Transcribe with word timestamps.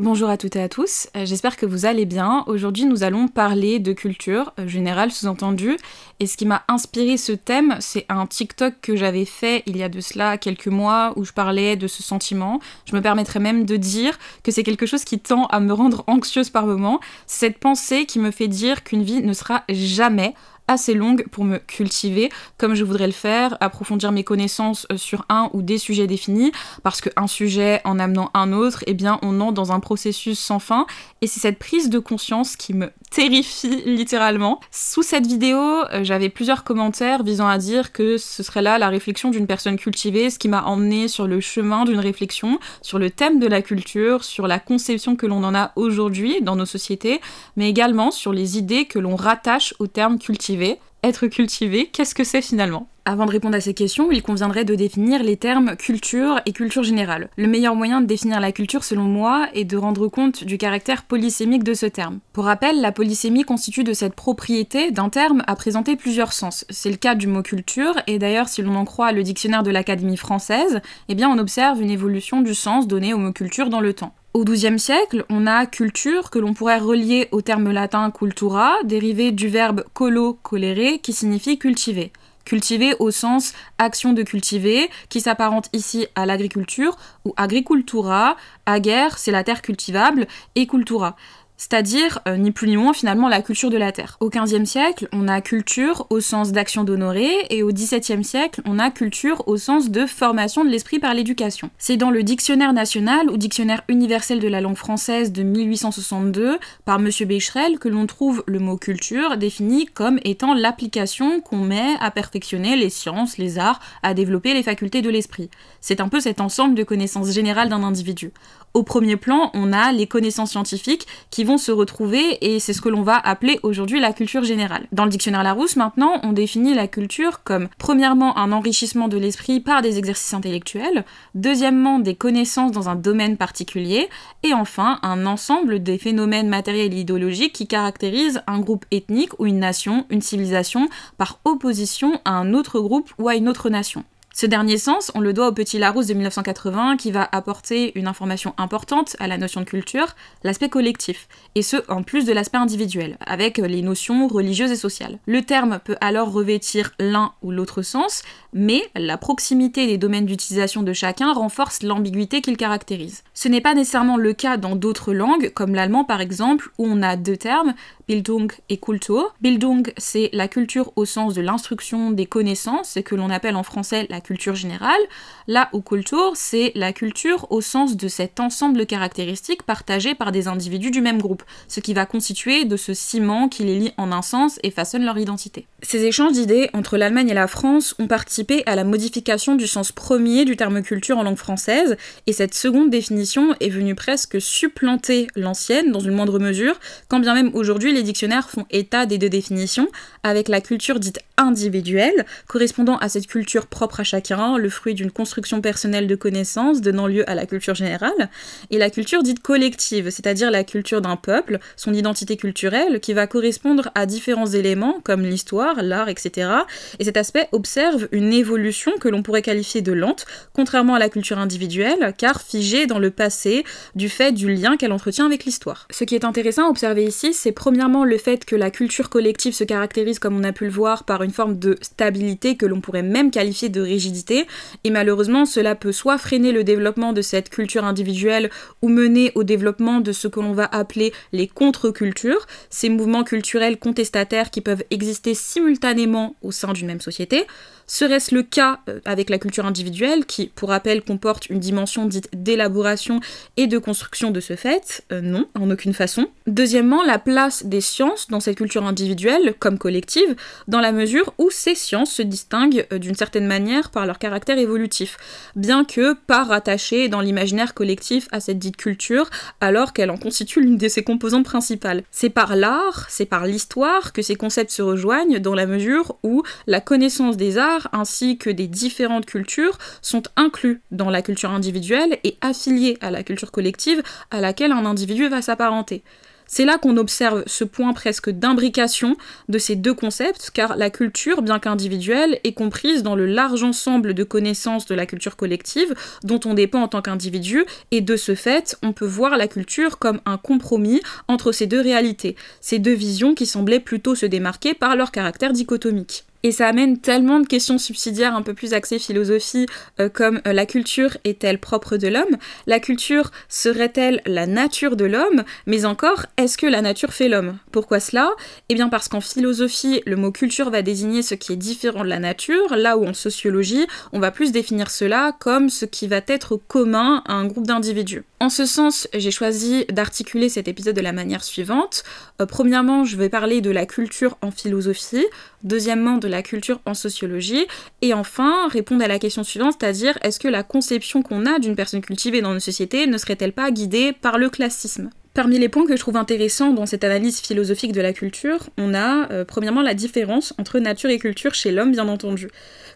Bonjour 0.00 0.28
à 0.28 0.36
toutes 0.36 0.54
et 0.54 0.62
à 0.62 0.68
tous, 0.68 1.08
euh, 1.16 1.26
j'espère 1.26 1.56
que 1.56 1.66
vous 1.66 1.84
allez 1.84 2.04
bien. 2.04 2.44
Aujourd'hui 2.46 2.84
nous 2.84 3.02
allons 3.02 3.26
parler 3.26 3.80
de 3.80 3.92
culture, 3.92 4.52
euh, 4.60 4.68
générale 4.68 5.10
sous-entendu, 5.10 5.76
et 6.20 6.28
ce 6.28 6.36
qui 6.36 6.46
m'a 6.46 6.62
inspiré 6.68 7.16
ce 7.16 7.32
thème, 7.32 7.76
c'est 7.80 8.06
un 8.08 8.24
TikTok 8.24 8.74
que 8.80 8.94
j'avais 8.94 9.24
fait 9.24 9.64
il 9.66 9.76
y 9.76 9.82
a 9.82 9.88
de 9.88 10.00
cela 10.00 10.38
quelques 10.38 10.68
mois 10.68 11.14
où 11.16 11.24
je 11.24 11.32
parlais 11.32 11.74
de 11.74 11.88
ce 11.88 12.04
sentiment. 12.04 12.60
Je 12.84 12.94
me 12.94 13.02
permettrais 13.02 13.40
même 13.40 13.64
de 13.64 13.76
dire 13.76 14.16
que 14.44 14.52
c'est 14.52 14.62
quelque 14.62 14.86
chose 14.86 15.02
qui 15.02 15.18
tend 15.18 15.46
à 15.46 15.58
me 15.58 15.72
rendre 15.72 16.04
anxieuse 16.06 16.50
par 16.50 16.64
moments. 16.64 17.00
Cette 17.26 17.58
pensée 17.58 18.06
qui 18.06 18.20
me 18.20 18.30
fait 18.30 18.46
dire 18.46 18.84
qu'une 18.84 19.02
vie 19.02 19.20
ne 19.20 19.32
sera 19.32 19.64
jamais 19.68 20.32
assez 20.68 20.94
longue 20.94 21.26
pour 21.30 21.44
me 21.44 21.58
cultiver 21.58 22.30
comme 22.56 22.74
je 22.74 22.84
voudrais 22.84 23.06
le 23.06 23.12
faire, 23.12 23.56
approfondir 23.60 24.12
mes 24.12 24.24
connaissances 24.24 24.86
euh, 24.92 24.96
sur 24.96 25.24
un 25.28 25.50
ou 25.52 25.62
des 25.62 25.78
sujets 25.78 26.06
définis, 26.06 26.52
parce 26.82 27.00
qu'un 27.00 27.26
sujet 27.26 27.80
en 27.84 27.98
amenant 27.98 28.30
un 28.34 28.52
autre, 28.52 28.84
eh 28.86 28.94
bien 28.94 29.18
on 29.22 29.40
entre 29.40 29.54
dans 29.54 29.72
un 29.72 29.80
processus 29.80 30.38
sans 30.38 30.58
fin, 30.58 30.86
et 31.20 31.26
c'est 31.26 31.40
cette 31.40 31.58
prise 31.58 31.90
de 31.90 31.98
conscience 31.98 32.56
qui 32.56 32.74
me 32.74 32.90
terrifie 33.10 33.82
littéralement. 33.86 34.60
Sous 34.70 35.02
cette 35.02 35.26
vidéo, 35.26 35.58
euh, 35.58 36.04
j'avais 36.04 36.28
plusieurs 36.28 36.64
commentaires 36.64 37.22
visant 37.22 37.48
à 37.48 37.58
dire 37.58 37.92
que 37.92 38.18
ce 38.18 38.42
serait 38.42 38.62
là 38.62 38.78
la 38.78 38.88
réflexion 38.88 39.30
d'une 39.30 39.46
personne 39.46 39.76
cultivée, 39.76 40.30
ce 40.30 40.38
qui 40.38 40.48
m'a 40.48 40.64
emmené 40.64 41.08
sur 41.08 41.26
le 41.26 41.40
chemin 41.40 41.84
d'une 41.84 42.00
réflexion 42.00 42.58
sur 42.82 42.98
le 42.98 43.10
thème 43.10 43.38
de 43.38 43.46
la 43.46 43.62
culture, 43.62 44.24
sur 44.24 44.46
la 44.46 44.58
conception 44.58 45.16
que 45.16 45.26
l'on 45.26 45.42
en 45.44 45.54
a 45.54 45.72
aujourd'hui 45.76 46.40
dans 46.42 46.56
nos 46.56 46.66
sociétés, 46.66 47.20
mais 47.56 47.68
également 47.68 48.10
sur 48.10 48.32
les 48.32 48.58
idées 48.58 48.86
que 48.86 48.98
l'on 48.98 49.16
rattache 49.16 49.74
au 49.78 49.86
terme 49.86 50.18
cultivé 50.18 50.57
être 51.04 51.26
cultivé, 51.28 51.86
qu'est-ce 51.86 52.14
que 52.14 52.24
c'est 52.24 52.42
finalement? 52.42 52.88
Avant 53.04 53.24
de 53.24 53.30
répondre 53.30 53.56
à 53.56 53.60
ces 53.60 53.72
questions, 53.72 54.10
il 54.10 54.22
conviendrait 54.22 54.66
de 54.66 54.74
définir 54.74 55.22
les 55.22 55.36
termes 55.38 55.76
culture 55.76 56.40
et 56.44 56.52
culture 56.52 56.82
générale. 56.82 57.30
Le 57.38 57.46
meilleur 57.46 57.74
moyen 57.74 58.02
de 58.02 58.06
définir 58.06 58.38
la 58.38 58.52
culture, 58.52 58.84
selon 58.84 59.04
moi, 59.04 59.48
est 59.54 59.64
de 59.64 59.78
rendre 59.78 60.08
compte 60.08 60.44
du 60.44 60.58
caractère 60.58 61.04
polysémique 61.04 61.64
de 61.64 61.72
ce 61.72 61.86
terme. 61.86 62.18
Pour 62.34 62.44
rappel, 62.44 62.82
la 62.82 62.92
polysémie 62.92 63.44
constitue 63.44 63.84
de 63.84 63.94
cette 63.94 64.14
propriété 64.14 64.90
d'un 64.90 65.08
terme 65.08 65.42
à 65.46 65.56
présenter 65.56 65.96
plusieurs 65.96 66.34
sens. 66.34 66.66
C'est 66.68 66.90
le 66.90 66.96
cas 66.96 67.14
du 67.14 67.28
mot 67.28 67.42
culture, 67.42 67.94
et 68.06 68.18
d'ailleurs, 68.18 68.48
si 68.48 68.60
l'on 68.60 68.74
en 68.74 68.84
croit 68.84 69.12
le 69.12 69.22
dictionnaire 69.22 69.62
de 69.62 69.70
l'Académie 69.70 70.18
française, 70.18 70.80
eh 71.08 71.14
bien 71.14 71.30
on 71.30 71.38
observe 71.38 71.80
une 71.80 71.90
évolution 71.90 72.42
du 72.42 72.54
sens 72.54 72.86
donné 72.86 73.14
au 73.14 73.18
mot 73.18 73.32
culture 73.32 73.70
dans 73.70 73.80
le 73.80 73.94
temps. 73.94 74.12
Au 74.38 74.44
XIIe 74.44 74.78
siècle, 74.78 75.24
on 75.30 75.48
a 75.48 75.66
culture 75.66 76.30
que 76.30 76.38
l'on 76.38 76.54
pourrait 76.54 76.78
relier 76.78 77.26
au 77.32 77.42
terme 77.42 77.72
latin 77.72 78.12
cultura, 78.12 78.76
dérivé 78.84 79.32
du 79.32 79.48
verbe 79.48 79.82
colo, 79.94 80.38
colere, 80.44 81.00
qui 81.02 81.12
signifie 81.12 81.58
cultiver. 81.58 82.12
Cultiver 82.44 82.94
au 83.00 83.10
sens 83.10 83.52
action 83.78 84.12
de 84.12 84.22
cultiver, 84.22 84.90
qui 85.08 85.20
s'apparente 85.20 85.68
ici 85.72 86.06
à 86.14 86.24
l'agriculture, 86.24 86.96
ou 87.24 87.34
agricultura, 87.36 88.36
ager, 88.64 89.08
c'est 89.16 89.32
la 89.32 89.42
terre 89.42 89.60
cultivable, 89.60 90.28
et 90.54 90.68
cultura 90.68 91.16
c'est-à-dire 91.58 92.20
euh, 92.26 92.36
ni 92.36 92.52
plus 92.52 92.68
ni 92.68 92.76
moins 92.76 92.94
finalement 92.94 93.28
la 93.28 93.42
culture 93.42 93.68
de 93.68 93.76
la 93.76 93.92
terre. 93.92 94.16
Au 94.20 94.30
XVe 94.30 94.64
siècle, 94.64 95.08
on 95.12 95.28
a 95.28 95.40
culture 95.42 96.06
au 96.08 96.20
sens 96.20 96.52
d'action 96.52 96.84
d'honorer, 96.84 97.46
et 97.50 97.62
au 97.62 97.72
XVIIe 97.72 98.24
siècle, 98.24 98.62
on 98.64 98.78
a 98.78 98.90
culture 98.90 99.42
au 99.46 99.56
sens 99.58 99.90
de 99.90 100.06
formation 100.06 100.64
de 100.64 100.70
l'esprit 100.70 101.00
par 101.00 101.12
l'éducation. 101.12 101.70
C'est 101.76 101.96
dans 101.96 102.10
le 102.10 102.22
Dictionnaire 102.22 102.72
national 102.72 103.28
ou 103.28 103.36
Dictionnaire 103.36 103.82
universel 103.88 104.38
de 104.38 104.48
la 104.48 104.60
langue 104.60 104.76
française 104.76 105.32
de 105.32 105.42
1862 105.42 106.58
par 106.84 107.00
M. 107.00 107.10
Becherel 107.26 107.78
que 107.78 107.88
l'on 107.88 108.06
trouve 108.06 108.44
le 108.46 108.60
mot 108.60 108.76
culture 108.76 109.36
défini 109.36 109.86
comme 109.86 110.20
étant 110.24 110.54
l'application 110.54 111.40
qu'on 111.40 111.58
met 111.58 111.96
à 112.00 112.10
perfectionner 112.12 112.76
les 112.76 112.90
sciences, 112.90 113.36
les 113.36 113.58
arts, 113.58 113.80
à 114.04 114.14
développer 114.14 114.54
les 114.54 114.62
facultés 114.62 115.02
de 115.02 115.10
l'esprit. 115.10 115.50
C'est 115.80 116.00
un 116.00 116.08
peu 116.08 116.20
cet 116.20 116.40
ensemble 116.40 116.76
de 116.76 116.84
connaissances 116.84 117.32
générales 117.32 117.68
d'un 117.68 117.82
individu. 117.82 118.32
Au 118.74 118.82
premier 118.82 119.16
plan, 119.16 119.50
on 119.54 119.72
a 119.72 119.92
les 119.92 120.06
connaissances 120.06 120.50
scientifiques 120.50 121.06
qui 121.30 121.44
se 121.56 121.72
retrouver 121.72 122.38
et 122.42 122.60
c'est 122.60 122.72
ce 122.72 122.80
que 122.80 122.88
l'on 122.88 123.02
va 123.02 123.16
appeler 123.16 123.58
aujourd'hui 123.62 124.00
la 124.00 124.12
culture 124.12 124.44
générale. 124.44 124.86
Dans 124.92 125.04
le 125.04 125.10
dictionnaire 125.10 125.42
Larousse, 125.42 125.76
maintenant, 125.76 126.20
on 126.22 126.32
définit 126.32 126.74
la 126.74 126.88
culture 126.88 127.42
comme 127.44 127.68
premièrement 127.78 128.36
un 128.36 128.52
enrichissement 128.52 129.08
de 129.08 129.16
l'esprit 129.16 129.60
par 129.60 129.80
des 129.80 129.98
exercices 129.98 130.34
intellectuels, 130.34 131.04
deuxièmement 131.34 131.98
des 131.98 132.14
connaissances 132.14 132.72
dans 132.72 132.88
un 132.88 132.96
domaine 132.96 133.36
particulier, 133.36 134.08
et 134.42 134.52
enfin 134.52 134.98
un 135.02 135.24
ensemble 135.26 135.82
des 135.82 135.98
phénomènes 135.98 136.48
matériels 136.48 136.92
et 136.92 137.00
idéologiques 137.00 137.54
qui 137.54 137.66
caractérisent 137.66 138.42
un 138.46 138.58
groupe 138.58 138.84
ethnique 138.90 139.38
ou 139.38 139.46
une 139.46 139.60
nation, 139.60 140.06
une 140.10 140.22
civilisation, 140.22 140.88
par 141.16 141.38
opposition 141.44 142.20
à 142.24 142.32
un 142.32 142.52
autre 142.52 142.80
groupe 142.80 143.10
ou 143.18 143.28
à 143.28 143.36
une 143.36 143.48
autre 143.48 143.70
nation. 143.70 144.04
Ce 144.40 144.46
dernier 144.46 144.78
sens, 144.78 145.10
on 145.16 145.20
le 145.20 145.32
doit 145.32 145.48
au 145.48 145.52
petit 145.52 145.80
Larousse 145.80 146.06
de 146.06 146.14
1980 146.14 146.96
qui 146.96 147.10
va 147.10 147.28
apporter 147.32 147.98
une 147.98 148.06
information 148.06 148.54
importante 148.56 149.16
à 149.18 149.26
la 149.26 149.36
notion 149.36 149.62
de 149.62 149.66
culture, 149.66 150.14
l'aspect 150.44 150.68
collectif, 150.68 151.26
et 151.56 151.62
ce 151.62 151.78
en 151.88 152.04
plus 152.04 152.24
de 152.24 152.32
l'aspect 152.32 152.58
individuel, 152.58 153.18
avec 153.26 153.58
les 153.58 153.82
notions 153.82 154.28
religieuses 154.28 154.70
et 154.70 154.76
sociales. 154.76 155.18
Le 155.26 155.42
terme 155.42 155.80
peut 155.84 155.96
alors 156.00 156.30
revêtir 156.30 156.92
l'un 157.00 157.32
ou 157.42 157.50
l'autre 157.50 157.82
sens, 157.82 158.22
mais 158.52 158.88
la 158.94 159.18
proximité 159.18 159.88
des 159.88 159.98
domaines 159.98 160.26
d'utilisation 160.26 160.84
de 160.84 160.92
chacun 160.92 161.32
renforce 161.32 161.82
l'ambiguïté 161.82 162.40
qu'il 162.40 162.56
caractérise. 162.56 163.24
Ce 163.34 163.48
n'est 163.48 163.60
pas 163.60 163.74
nécessairement 163.74 164.16
le 164.16 164.34
cas 164.34 164.56
dans 164.56 164.76
d'autres 164.76 165.12
langues, 165.12 165.50
comme 165.52 165.74
l'allemand 165.74 166.04
par 166.04 166.20
exemple, 166.20 166.70
où 166.78 166.86
on 166.86 167.02
a 167.02 167.16
deux 167.16 167.36
termes, 167.36 167.74
Bildung 168.08 168.50
et 168.70 168.78
Kultur. 168.78 169.34
Bildung, 169.42 169.92
c'est 169.98 170.30
la 170.32 170.48
culture 170.48 170.92
au 170.96 171.04
sens 171.04 171.34
de 171.34 171.42
l'instruction 171.42 172.10
des 172.10 172.24
connaissances, 172.24 172.92
ce 172.92 173.00
que 173.00 173.14
l'on 173.14 173.28
appelle 173.28 173.54
en 173.54 173.62
français 173.62 174.06
la 174.08 174.22
culture 174.22 174.54
générale. 174.54 175.00
Là 175.46 175.68
où 175.74 175.82
Kultur, 175.82 176.32
c'est 176.34 176.72
la 176.74 176.94
culture 176.94 177.46
au 177.50 177.60
sens 177.60 177.98
de 177.98 178.08
cet 178.08 178.40
ensemble 178.40 178.78
de 178.78 178.84
caractéristiques 178.84 179.62
partagées 179.62 180.14
par 180.14 180.32
des 180.32 180.48
individus 180.48 180.90
du 180.90 181.02
même 181.02 181.20
groupe, 181.20 181.42
ce 181.68 181.80
qui 181.80 181.92
va 181.92 182.06
constituer 182.06 182.64
de 182.64 182.78
ce 182.78 182.94
ciment 182.94 183.50
qui 183.50 183.64
les 183.64 183.78
lie 183.78 183.92
en 183.98 184.10
un 184.10 184.22
sens 184.22 184.58
et 184.62 184.70
façonne 184.70 185.04
leur 185.04 185.18
identité. 185.18 185.66
Ces 185.82 186.06
échanges 186.06 186.32
d'idées 186.32 186.70
entre 186.72 186.96
l'Allemagne 186.96 187.28
et 187.28 187.34
la 187.34 187.46
France 187.46 187.94
ont 187.98 188.06
participé 188.06 188.62
à 188.64 188.74
la 188.74 188.84
modification 188.84 189.54
du 189.54 189.66
sens 189.66 189.92
premier 189.92 190.46
du 190.46 190.56
terme 190.56 190.82
culture 190.82 191.18
en 191.18 191.24
langue 191.24 191.36
française, 191.36 191.98
et 192.26 192.32
cette 192.32 192.54
seconde 192.54 192.88
définition 192.88 193.54
est 193.60 193.68
venue 193.68 193.94
presque 193.94 194.40
supplanter 194.40 195.26
l'ancienne 195.36 195.92
dans 195.92 196.00
une 196.00 196.14
moindre 196.14 196.38
mesure, 196.38 196.80
quand 197.08 197.20
bien 197.20 197.34
même 197.34 197.50
aujourd'hui 197.52 197.97
les 197.98 198.04
dictionnaires 198.04 198.48
font 198.48 198.66
état 198.70 199.06
des 199.06 199.18
deux 199.18 199.28
définitions, 199.28 199.88
avec 200.22 200.48
la 200.48 200.60
culture 200.60 200.98
dite 201.00 201.18
individuelle, 201.36 202.26
correspondant 202.46 202.96
à 202.98 203.08
cette 203.08 203.26
culture 203.26 203.66
propre 203.66 204.00
à 204.00 204.04
chacun, 204.04 204.58
le 204.58 204.68
fruit 204.70 204.94
d'une 204.94 205.10
construction 205.10 205.60
personnelle 205.60 206.06
de 206.06 206.14
connaissances 206.16 206.80
donnant 206.80 207.06
lieu 207.06 207.28
à 207.30 207.34
la 207.34 207.46
culture 207.46 207.74
générale, 207.74 208.30
et 208.70 208.78
la 208.78 208.90
culture 208.90 209.22
dite 209.22 209.40
collective, 209.40 210.10
c'est-à-dire 210.10 210.50
la 210.50 210.64
culture 210.64 211.00
d'un 211.00 211.16
peuple, 211.16 211.58
son 211.76 211.94
identité 211.94 212.36
culturelle, 212.36 213.00
qui 213.00 213.12
va 213.12 213.26
correspondre 213.26 213.90
à 213.94 214.06
différents 214.06 214.46
éléments 214.46 215.00
comme 215.02 215.22
l'histoire, 215.22 215.82
l'art, 215.82 216.08
etc. 216.08 216.50
Et 216.98 217.04
cet 217.04 217.16
aspect 217.16 217.48
observe 217.52 218.08
une 218.12 218.32
évolution 218.32 218.92
que 219.00 219.08
l'on 219.08 219.22
pourrait 219.22 219.42
qualifier 219.42 219.82
de 219.82 219.92
lente, 219.92 220.26
contrairement 220.52 220.94
à 220.94 220.98
la 220.98 221.08
culture 221.08 221.38
individuelle, 221.38 222.14
car 222.16 222.42
figée 222.42 222.86
dans 222.86 222.98
le 222.98 223.10
passé 223.10 223.64
du 223.94 224.08
fait 224.08 224.32
du 224.32 224.52
lien 224.52 224.76
qu'elle 224.76 224.92
entretient 224.92 225.26
avec 225.26 225.44
l'histoire. 225.44 225.86
Ce 225.90 226.04
qui 226.04 226.14
est 226.14 226.24
intéressant 226.24 226.66
à 226.66 226.70
observer 226.70 227.04
ici, 227.04 227.32
c'est 227.32 227.52
premièrement 227.52 227.87
le 227.88 228.18
fait 228.18 228.44
que 228.44 228.56
la 228.56 228.70
culture 228.70 229.08
collective 229.08 229.54
se 229.54 229.64
caractérise, 229.64 230.18
comme 230.18 230.36
on 230.36 230.44
a 230.44 230.52
pu 230.52 230.64
le 230.64 230.70
voir, 230.70 231.04
par 231.04 231.22
une 231.22 231.30
forme 231.30 231.58
de 231.58 231.76
stabilité 231.80 232.56
que 232.56 232.66
l'on 232.66 232.80
pourrait 232.80 233.02
même 233.02 233.30
qualifier 233.30 233.68
de 233.68 233.80
rigidité, 233.80 234.46
et 234.84 234.90
malheureusement 234.90 235.46
cela 235.46 235.74
peut 235.74 235.92
soit 235.92 236.18
freiner 236.18 236.52
le 236.52 236.64
développement 236.64 237.12
de 237.12 237.22
cette 237.22 237.50
culture 237.50 237.84
individuelle 237.84 238.50
ou 238.82 238.88
mener 238.88 239.32
au 239.34 239.44
développement 239.44 240.00
de 240.00 240.12
ce 240.12 240.28
que 240.28 240.40
l'on 240.40 240.52
va 240.52 240.66
appeler 240.66 241.12
les 241.32 241.48
contre-cultures, 241.48 242.46
ces 242.70 242.88
mouvements 242.88 243.24
culturels 243.24 243.78
contestataires 243.78 244.50
qui 244.50 244.60
peuvent 244.60 244.84
exister 244.90 245.34
simultanément 245.34 246.36
au 246.42 246.52
sein 246.52 246.72
d'une 246.72 246.86
même 246.86 247.00
société, 247.00 247.46
Serait-ce 247.90 248.34
le 248.34 248.42
cas 248.42 248.80
euh, 248.88 249.00
avec 249.06 249.30
la 249.30 249.38
culture 249.38 249.64
individuelle, 249.64 250.26
qui, 250.26 250.52
pour 250.54 250.68
rappel, 250.68 251.02
comporte 251.02 251.48
une 251.48 251.58
dimension 251.58 252.04
dite 252.04 252.28
d'élaboration 252.34 253.20
et 253.56 253.66
de 253.66 253.78
construction 253.78 254.30
de 254.30 254.40
ce 254.40 254.56
fait? 254.56 255.02
Euh, 255.10 255.22
Non, 255.22 255.46
en 255.58 255.70
aucune 255.70 255.94
façon. 255.94 256.26
Deuxièmement, 256.46 257.02
la 257.02 257.18
place 257.18 257.64
des 257.64 257.80
sciences 257.80 258.28
dans 258.28 258.40
cette 258.40 258.58
culture 258.58 258.84
individuelle, 258.84 259.54
comme 259.58 259.78
collective, 259.78 260.36
dans 260.68 260.80
la 260.80 260.92
mesure 260.92 261.32
où 261.38 261.50
ces 261.50 261.74
sciences 261.74 262.12
se 262.12 262.22
distinguent 262.22 262.86
euh, 262.92 262.98
d'une 262.98 263.14
certaine 263.14 263.46
manière 263.46 263.90
par 263.90 264.04
leur 264.04 264.18
caractère 264.18 264.58
évolutif, 264.58 265.16
bien 265.56 265.86
que 265.86 266.12
pas 266.12 266.44
rattachées 266.44 267.08
dans 267.08 267.22
l'imaginaire 267.22 267.72
collectif 267.72 268.28
à 268.32 268.40
cette 268.40 268.58
dite 268.58 268.76
culture, 268.76 269.30
alors 269.62 269.94
qu'elle 269.94 270.10
en 270.10 270.18
constitue 270.18 270.60
l'une 270.60 270.76
de 270.76 270.88
ses 270.88 271.04
composantes 271.04 271.46
principales. 271.46 272.02
C'est 272.10 272.28
par 272.28 272.54
l'art, 272.54 273.06
c'est 273.08 273.24
par 273.24 273.46
l'histoire 273.46 274.12
que 274.12 274.20
ces 274.20 274.34
concepts 274.34 274.72
se 274.72 274.82
rejoignent 274.82 275.38
dans 275.38 275.54
la 275.54 275.64
mesure 275.64 276.16
où 276.22 276.42
la 276.66 276.82
connaissance 276.82 277.38
des 277.38 277.56
arts 277.56 277.77
ainsi 277.92 278.38
que 278.38 278.50
des 278.50 278.66
différentes 278.66 279.26
cultures 279.26 279.78
sont 280.02 280.22
inclus 280.36 280.80
dans 280.90 281.10
la 281.10 281.22
culture 281.22 281.50
individuelle 281.50 282.18
et 282.24 282.36
affiliés 282.40 282.98
à 283.00 283.10
la 283.10 283.22
culture 283.22 283.52
collective 283.52 284.02
à 284.30 284.40
laquelle 284.40 284.72
un 284.72 284.84
individu 284.84 285.28
va 285.28 285.42
s'apparenter. 285.42 286.02
C'est 286.50 286.64
là 286.64 286.78
qu'on 286.78 286.96
observe 286.96 287.44
ce 287.46 287.62
point 287.62 287.92
presque 287.92 288.30
d'imbrication 288.30 289.16
de 289.50 289.58
ces 289.58 289.76
deux 289.76 289.92
concepts, 289.92 290.50
car 290.50 290.76
la 290.76 290.88
culture, 290.88 291.42
bien 291.42 291.58
qu'individuelle, 291.58 292.40
est 292.42 292.54
comprise 292.54 293.02
dans 293.02 293.14
le 293.14 293.26
large 293.26 293.62
ensemble 293.62 294.14
de 294.14 294.24
connaissances 294.24 294.86
de 294.86 294.94
la 294.94 295.04
culture 295.04 295.36
collective 295.36 295.94
dont 296.24 296.40
on 296.46 296.54
dépend 296.54 296.80
en 296.80 296.88
tant 296.88 297.02
qu'individu, 297.02 297.66
et 297.90 298.00
de 298.00 298.16
ce 298.16 298.34
fait, 298.34 298.78
on 298.82 298.94
peut 298.94 299.06
voir 299.06 299.36
la 299.36 299.46
culture 299.46 299.98
comme 299.98 300.20
un 300.24 300.38
compromis 300.38 301.02
entre 301.28 301.52
ces 301.52 301.66
deux 301.66 301.82
réalités, 301.82 302.34
ces 302.62 302.78
deux 302.78 302.94
visions 302.94 303.34
qui 303.34 303.44
semblaient 303.44 303.78
plutôt 303.78 304.14
se 304.14 304.24
démarquer 304.24 304.72
par 304.72 304.96
leur 304.96 305.12
caractère 305.12 305.52
dichotomique. 305.52 306.24
Et 306.44 306.52
ça 306.52 306.68
amène 306.68 306.98
tellement 306.98 307.40
de 307.40 307.46
questions 307.46 307.78
subsidiaires 307.78 308.34
un 308.34 308.42
peu 308.42 308.54
plus 308.54 308.72
axées 308.72 309.00
philosophie, 309.00 309.66
euh, 309.98 310.08
comme 310.08 310.40
euh, 310.46 310.52
la 310.52 310.66
culture 310.66 311.16
est-elle 311.24 311.58
propre 311.58 311.96
de 311.96 312.06
l'homme? 312.06 312.36
La 312.66 312.78
culture 312.78 313.32
serait-elle 313.48 314.22
la 314.24 314.46
nature 314.46 314.94
de 314.94 315.04
l'homme? 315.04 315.42
Mais 315.66 315.84
encore, 315.84 316.26
est-ce 316.36 316.56
que 316.56 316.66
la 316.66 316.80
nature 316.80 317.12
fait 317.12 317.28
l'homme? 317.28 317.58
Pourquoi 317.72 317.98
cela? 317.98 318.30
Eh 318.68 318.74
bien 318.74 318.88
parce 318.88 319.08
qu'en 319.08 319.20
philosophie, 319.20 320.00
le 320.06 320.14
mot 320.14 320.30
culture 320.30 320.70
va 320.70 320.82
désigner 320.82 321.22
ce 321.22 321.34
qui 321.34 321.52
est 321.54 321.56
différent 321.56 322.04
de 322.04 322.08
la 322.08 322.20
nature, 322.20 322.76
là 322.76 322.96
où 322.96 323.04
en 323.04 323.14
sociologie, 323.14 323.86
on 324.12 324.20
va 324.20 324.30
plus 324.30 324.52
définir 324.52 324.90
cela 324.90 325.32
comme 325.40 325.68
ce 325.68 325.86
qui 325.86 326.06
va 326.06 326.20
être 326.28 326.56
commun 326.56 327.22
à 327.26 327.32
un 327.32 327.46
groupe 327.46 327.66
d'individus. 327.66 328.22
En 328.40 328.50
ce 328.50 328.66
sens, 328.66 329.08
j'ai 329.12 329.32
choisi 329.32 329.84
d'articuler 329.90 330.48
cet 330.48 330.68
épisode 330.68 330.94
de 330.94 331.00
la 331.00 331.12
manière 331.12 331.42
suivante. 331.42 332.04
Euh, 332.40 332.46
premièrement, 332.46 333.04
je 333.04 333.16
vais 333.16 333.28
parler 333.28 333.60
de 333.60 333.70
la 333.70 333.84
culture 333.84 334.38
en 334.42 334.52
philosophie, 334.52 335.26
deuxièmement 335.62 336.18
de 336.18 336.28
la 336.28 336.42
culture 336.42 336.80
en 336.86 336.94
sociologie, 336.94 337.66
et 338.02 338.14
enfin 338.14 338.68
répondre 338.68 339.04
à 339.04 339.08
la 339.08 339.18
question 339.18 339.44
suivante, 339.44 339.76
c'est-à-dire 339.80 340.18
est-ce 340.22 340.40
que 340.40 340.48
la 340.48 340.62
conception 340.62 341.22
qu'on 341.22 341.46
a 341.46 341.58
d'une 341.58 341.76
personne 341.76 342.00
cultivée 342.00 342.40
dans 342.40 342.54
nos 342.54 342.60
sociétés 342.60 343.06
ne 343.06 343.18
serait-elle 343.18 343.52
pas 343.52 343.70
guidée 343.70 344.12
par 344.12 344.38
le 344.38 344.50
classisme? 344.50 345.10
Parmi 345.34 345.58
les 345.58 345.68
points 345.68 345.86
que 345.86 345.94
je 345.94 346.00
trouve 346.00 346.16
intéressants 346.16 346.72
dans 346.72 346.86
cette 346.86 347.04
analyse 347.04 347.40
philosophique 347.40 347.92
de 347.92 348.00
la 348.00 348.12
culture, 348.12 348.70
on 348.76 348.92
a 348.92 349.30
euh, 349.30 349.44
premièrement 349.44 349.82
la 349.82 349.94
différence 349.94 350.52
entre 350.58 350.80
nature 350.80 351.10
et 351.10 351.18
culture 351.20 351.54
chez 351.54 351.70
l'homme, 351.70 351.92
bien 351.92 352.08
entendu. 352.08 352.48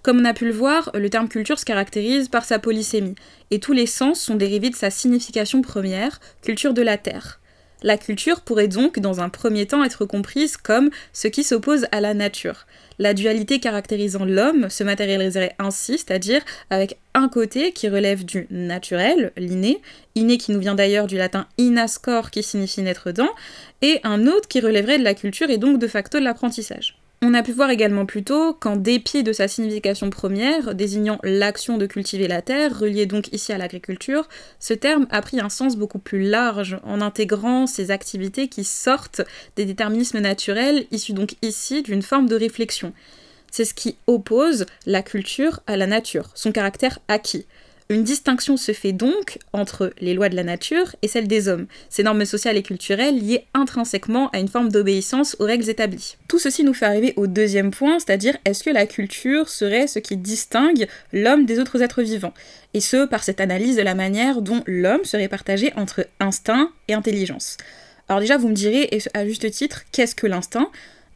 Comme 0.02 0.18
on 0.18 0.24
a 0.24 0.34
pu 0.34 0.46
le 0.46 0.52
voir, 0.52 0.90
le 0.94 1.08
terme 1.08 1.28
culture 1.28 1.60
se 1.60 1.64
caractérise 1.64 2.28
par 2.28 2.44
sa 2.44 2.58
polysémie, 2.58 3.14
et 3.52 3.60
tous 3.60 3.72
les 3.72 3.86
sens 3.86 4.20
sont 4.20 4.34
dérivés 4.34 4.70
de 4.70 4.74
sa 4.74 4.90
signification 4.90 5.62
première, 5.62 6.18
culture 6.42 6.74
de 6.74 6.82
la 6.82 6.98
terre. 6.98 7.38
La 7.82 7.98
culture 7.98 8.40
pourrait 8.40 8.68
donc, 8.68 8.98
dans 8.98 9.20
un 9.20 9.28
premier 9.28 9.66
temps, 9.66 9.84
être 9.84 10.04
comprise 10.04 10.56
comme 10.56 10.90
ce 11.12 11.28
qui 11.28 11.42
s'oppose 11.42 11.86
à 11.90 12.00
la 12.00 12.14
nature. 12.14 12.66
La 12.98 13.14
dualité 13.14 13.58
caractérisant 13.58 14.24
l'homme 14.24 14.70
se 14.70 14.84
matérialiserait 14.84 15.56
ainsi, 15.58 15.98
c'est-à-dire 15.98 16.42
avec 16.70 16.98
un 17.14 17.28
côté 17.28 17.72
qui 17.72 17.88
relève 17.88 18.24
du 18.24 18.46
naturel, 18.50 19.32
l'inné, 19.36 19.80
inné 20.14 20.38
qui 20.38 20.52
nous 20.52 20.60
vient 20.60 20.74
d'ailleurs 20.74 21.06
du 21.06 21.16
latin 21.16 21.46
inascor 21.58 22.30
qui 22.30 22.42
signifie 22.42 22.82
naître 22.82 23.10
dans, 23.10 23.30
et 23.80 24.00
un 24.04 24.26
autre 24.26 24.48
qui 24.48 24.60
relèverait 24.60 24.98
de 24.98 25.04
la 25.04 25.14
culture 25.14 25.50
et 25.50 25.58
donc 25.58 25.78
de 25.78 25.88
facto 25.88 26.18
de 26.18 26.24
l'apprentissage. 26.24 27.01
On 27.24 27.34
a 27.34 27.44
pu 27.44 27.52
voir 27.52 27.70
également 27.70 28.04
plus 28.04 28.24
tôt 28.24 28.52
qu'en 28.52 28.74
dépit 28.74 29.22
de 29.22 29.32
sa 29.32 29.46
signification 29.46 30.10
première, 30.10 30.74
désignant 30.74 31.20
l'action 31.22 31.78
de 31.78 31.86
cultiver 31.86 32.26
la 32.26 32.42
terre, 32.42 32.76
reliée 32.76 33.06
donc 33.06 33.32
ici 33.32 33.52
à 33.52 33.58
l'agriculture, 33.58 34.28
ce 34.58 34.74
terme 34.74 35.06
a 35.08 35.22
pris 35.22 35.38
un 35.38 35.48
sens 35.48 35.76
beaucoup 35.76 36.00
plus 36.00 36.28
large 36.28 36.80
en 36.82 37.00
intégrant 37.00 37.68
ces 37.68 37.92
activités 37.92 38.48
qui 38.48 38.64
sortent 38.64 39.20
des 39.54 39.64
déterminismes 39.64 40.18
naturels, 40.18 40.84
issus 40.90 41.12
donc 41.12 41.36
ici 41.42 41.84
d'une 41.84 42.02
forme 42.02 42.28
de 42.28 42.34
réflexion. 42.34 42.92
C'est 43.52 43.66
ce 43.66 43.74
qui 43.74 43.98
oppose 44.08 44.66
la 44.86 45.02
culture 45.02 45.60
à 45.68 45.76
la 45.76 45.86
nature, 45.86 46.30
son 46.34 46.50
caractère 46.50 46.98
acquis. 47.06 47.46
Une 47.92 48.04
distinction 48.04 48.56
se 48.56 48.72
fait 48.72 48.92
donc 48.92 49.38
entre 49.52 49.92
les 50.00 50.14
lois 50.14 50.30
de 50.30 50.34
la 50.34 50.44
nature 50.44 50.96
et 51.02 51.08
celles 51.08 51.28
des 51.28 51.48
hommes, 51.48 51.66
ces 51.90 52.02
normes 52.02 52.24
sociales 52.24 52.56
et 52.56 52.62
culturelles 52.62 53.18
liées 53.18 53.44
intrinsèquement 53.52 54.30
à 54.30 54.38
une 54.38 54.48
forme 54.48 54.70
d'obéissance 54.72 55.36
aux 55.40 55.44
règles 55.44 55.68
établies. 55.68 56.16
Tout 56.26 56.38
ceci 56.38 56.64
nous 56.64 56.72
fait 56.72 56.86
arriver 56.86 57.12
au 57.16 57.26
deuxième 57.26 57.70
point, 57.70 57.98
c'est-à-dire 57.98 58.38
est-ce 58.46 58.64
que 58.64 58.70
la 58.70 58.86
culture 58.86 59.50
serait 59.50 59.88
ce 59.88 59.98
qui 59.98 60.16
distingue 60.16 60.88
l'homme 61.12 61.44
des 61.44 61.58
autres 61.58 61.82
êtres 61.82 62.00
vivants? 62.00 62.32
Et 62.72 62.80
ce, 62.80 63.04
par 63.04 63.22
cette 63.24 63.42
analyse 63.42 63.76
de 63.76 63.82
la 63.82 63.94
manière 63.94 64.40
dont 64.40 64.62
l'homme 64.66 65.04
serait 65.04 65.28
partagé 65.28 65.74
entre 65.76 66.06
instinct 66.18 66.70
et 66.88 66.94
intelligence. 66.94 67.58
Alors 68.08 68.20
déjà, 68.20 68.38
vous 68.38 68.48
me 68.48 68.54
direz, 68.54 68.88
et 68.90 69.02
à 69.12 69.26
juste 69.26 69.50
titre, 69.50 69.82
qu'est-ce 69.92 70.14
que 70.14 70.26
l'instinct? 70.26 70.70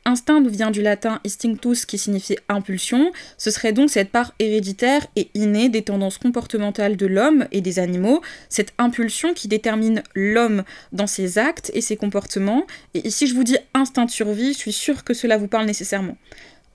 Instinct 0.06 0.47
vient 0.47 0.70
du 0.70 0.82
latin 0.82 1.20
instinctus 1.26 1.85
qui 1.85 1.99
signifie 1.99 2.37
impulsion, 2.49 3.11
ce 3.38 3.50
serait 3.50 3.73
donc 3.73 3.91
cette 3.91 4.11
part 4.11 4.35
héréditaire 4.38 5.05
et 5.17 5.31
innée 5.35 5.69
des 5.69 5.82
tendances 5.82 6.17
comportementales 6.17 6.97
de 6.97 7.06
l'homme 7.06 7.49
et 7.50 7.61
des 7.61 7.81
animaux, 7.81 8.23
cette 8.49 8.73
impulsion 8.79 9.35
qui 9.35 9.49
détermine 9.49 10.05
l'homme 10.14 10.62
dans 10.93 11.08
ses 11.08 11.38
actes 11.38 11.73
et 11.75 11.81
ses 11.81 11.97
comportements, 11.97 12.69
et 12.94 13.05
ici 13.05 13.26
je 13.26 13.35
vous 13.35 13.43
dis 13.43 13.58
instinct 13.75 14.05
de 14.05 14.11
survie, 14.12 14.53
je 14.53 14.58
suis 14.58 14.73
sûre 14.73 15.03
que 15.03 15.12
cela 15.12 15.38
vous 15.38 15.49
parle 15.49 15.67
nécessairement. 15.67 16.17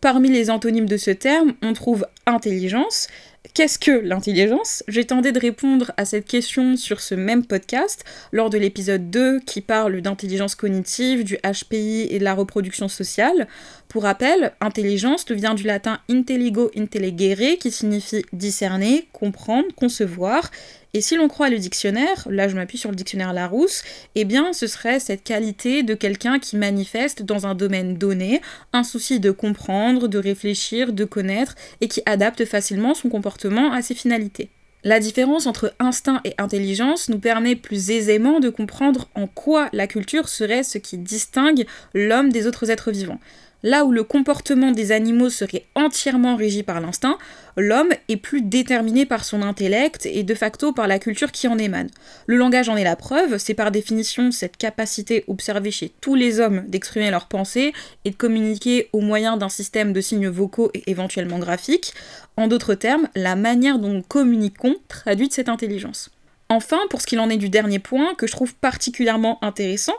Parmi 0.01 0.29
les 0.29 0.49
antonymes 0.49 0.89
de 0.89 0.97
ce 0.97 1.11
terme, 1.11 1.53
on 1.61 1.71
trouve 1.71 2.05
intelligence, 2.25 3.07
Qu'est-ce 3.55 3.79
que 3.79 3.91
l'intelligence? 3.91 4.83
J'ai 4.87 5.03
tenté 5.03 5.31
de 5.31 5.39
répondre 5.39 5.91
à 5.97 6.05
cette 6.05 6.25
question 6.25 6.77
sur 6.77 7.01
ce 7.01 7.15
même 7.15 7.43
podcast 7.43 8.05
lors 8.31 8.51
de 8.51 8.57
l'épisode 8.59 9.09
2 9.09 9.39
qui 9.39 9.61
parle 9.61 9.99
d'intelligence 10.01 10.53
cognitive, 10.53 11.23
du 11.23 11.37
HPI 11.37 12.07
et 12.11 12.19
de 12.19 12.23
la 12.23 12.35
reproduction 12.35 12.87
sociale. 12.87 13.47
Pour 13.89 14.03
rappel, 14.03 14.53
intelligence 14.61 15.25
vient 15.29 15.55
du 15.55 15.63
latin 15.63 15.99
intelligo 16.07 16.69
intelligere 16.77 17.57
qui 17.57 17.71
signifie 17.71 18.23
discerner, 18.31 19.07
comprendre, 19.11 19.67
concevoir 19.75 20.51
et 20.93 21.01
si 21.01 21.15
l'on 21.15 21.29
croit 21.29 21.49
le 21.49 21.57
dictionnaire, 21.57 22.27
là 22.29 22.49
je 22.49 22.55
m'appuie 22.55 22.77
sur 22.77 22.89
le 22.89 22.95
dictionnaire 22.95 23.31
Larousse, 23.31 23.83
eh 24.15 24.25
bien 24.25 24.51
ce 24.51 24.67
serait 24.67 24.99
cette 24.99 25.23
qualité 25.23 25.83
de 25.83 25.93
quelqu'un 25.93 26.37
qui 26.37 26.57
manifeste 26.57 27.23
dans 27.23 27.47
un 27.47 27.55
domaine 27.55 27.97
donné 27.97 28.41
un 28.73 28.83
souci 28.83 29.19
de 29.19 29.31
comprendre, 29.31 30.07
de 30.07 30.17
réfléchir, 30.17 30.91
de 30.91 31.05
connaître 31.05 31.55
et 31.79 31.87
qui 31.87 32.01
adapte 32.05 32.43
facilement 32.43 32.93
son 32.93 33.07
comportement 33.09 33.71
à 33.71 33.81
ses 33.81 33.95
finalités. 33.95 34.49
La 34.83 34.99
différence 34.99 35.45
entre 35.45 35.73
instinct 35.79 36.21
et 36.25 36.33
intelligence 36.39 37.07
nous 37.07 37.19
permet 37.19 37.55
plus 37.55 37.91
aisément 37.91 38.39
de 38.39 38.49
comprendre 38.49 39.09
en 39.13 39.27
quoi 39.27 39.69
la 39.73 39.85
culture 39.85 40.27
serait 40.27 40.63
ce 40.63 40.79
qui 40.79 40.97
distingue 40.97 41.67
l'homme 41.93 42.31
des 42.31 42.47
autres 42.47 42.71
êtres 42.71 42.91
vivants. 42.91 43.19
Là 43.63 43.85
où 43.85 43.91
le 43.91 44.03
comportement 44.03 44.71
des 44.71 44.91
animaux 44.91 45.29
serait 45.29 45.65
entièrement 45.75 46.35
régi 46.35 46.63
par 46.63 46.81
l'instinct, 46.81 47.17
l'homme 47.57 47.91
est 48.09 48.17
plus 48.17 48.41
déterminé 48.41 49.05
par 49.05 49.23
son 49.23 49.41
intellect 49.41 50.05
et 50.05 50.23
de 50.23 50.33
facto 50.33 50.73
par 50.73 50.87
la 50.87 50.97
culture 50.97 51.31
qui 51.31 51.47
en 51.47 51.57
émane. 51.57 51.89
Le 52.25 52.37
langage 52.37 52.69
en 52.69 52.75
est 52.75 52.83
la 52.83 52.95
preuve, 52.95 53.37
c'est 53.37 53.53
par 53.53 53.71
définition 53.71 54.31
cette 54.31 54.57
capacité 54.57 55.23
observée 55.27 55.71
chez 55.71 55.91
tous 56.01 56.15
les 56.15 56.39
hommes 56.39 56.63
d'exprimer 56.67 57.11
leurs 57.11 57.27
pensées 57.27 57.73
et 58.03 58.09
de 58.09 58.15
communiquer 58.15 58.89
au 58.93 59.01
moyen 59.01 59.37
d'un 59.37 59.49
système 59.49 59.93
de 59.93 60.01
signes 60.01 60.29
vocaux 60.29 60.71
et 60.73 60.89
éventuellement 60.89 61.39
graphiques. 61.39 61.93
En 62.37 62.47
d'autres 62.47 62.75
termes, 62.75 63.07
la 63.15 63.35
manière 63.35 63.77
dont 63.77 63.89
nous 63.89 64.01
communiquons 64.01 64.75
traduit 64.87 65.29
cette 65.31 65.49
intelligence. 65.49 66.09
Enfin, 66.51 66.79
pour 66.89 66.99
ce 66.99 67.07
qu'il 67.07 67.21
en 67.21 67.29
est 67.29 67.37
du 67.37 67.47
dernier 67.47 67.79
point, 67.79 68.13
que 68.13 68.27
je 68.27 68.33
trouve 68.33 68.53
particulièrement 68.55 69.41
intéressant, 69.41 69.95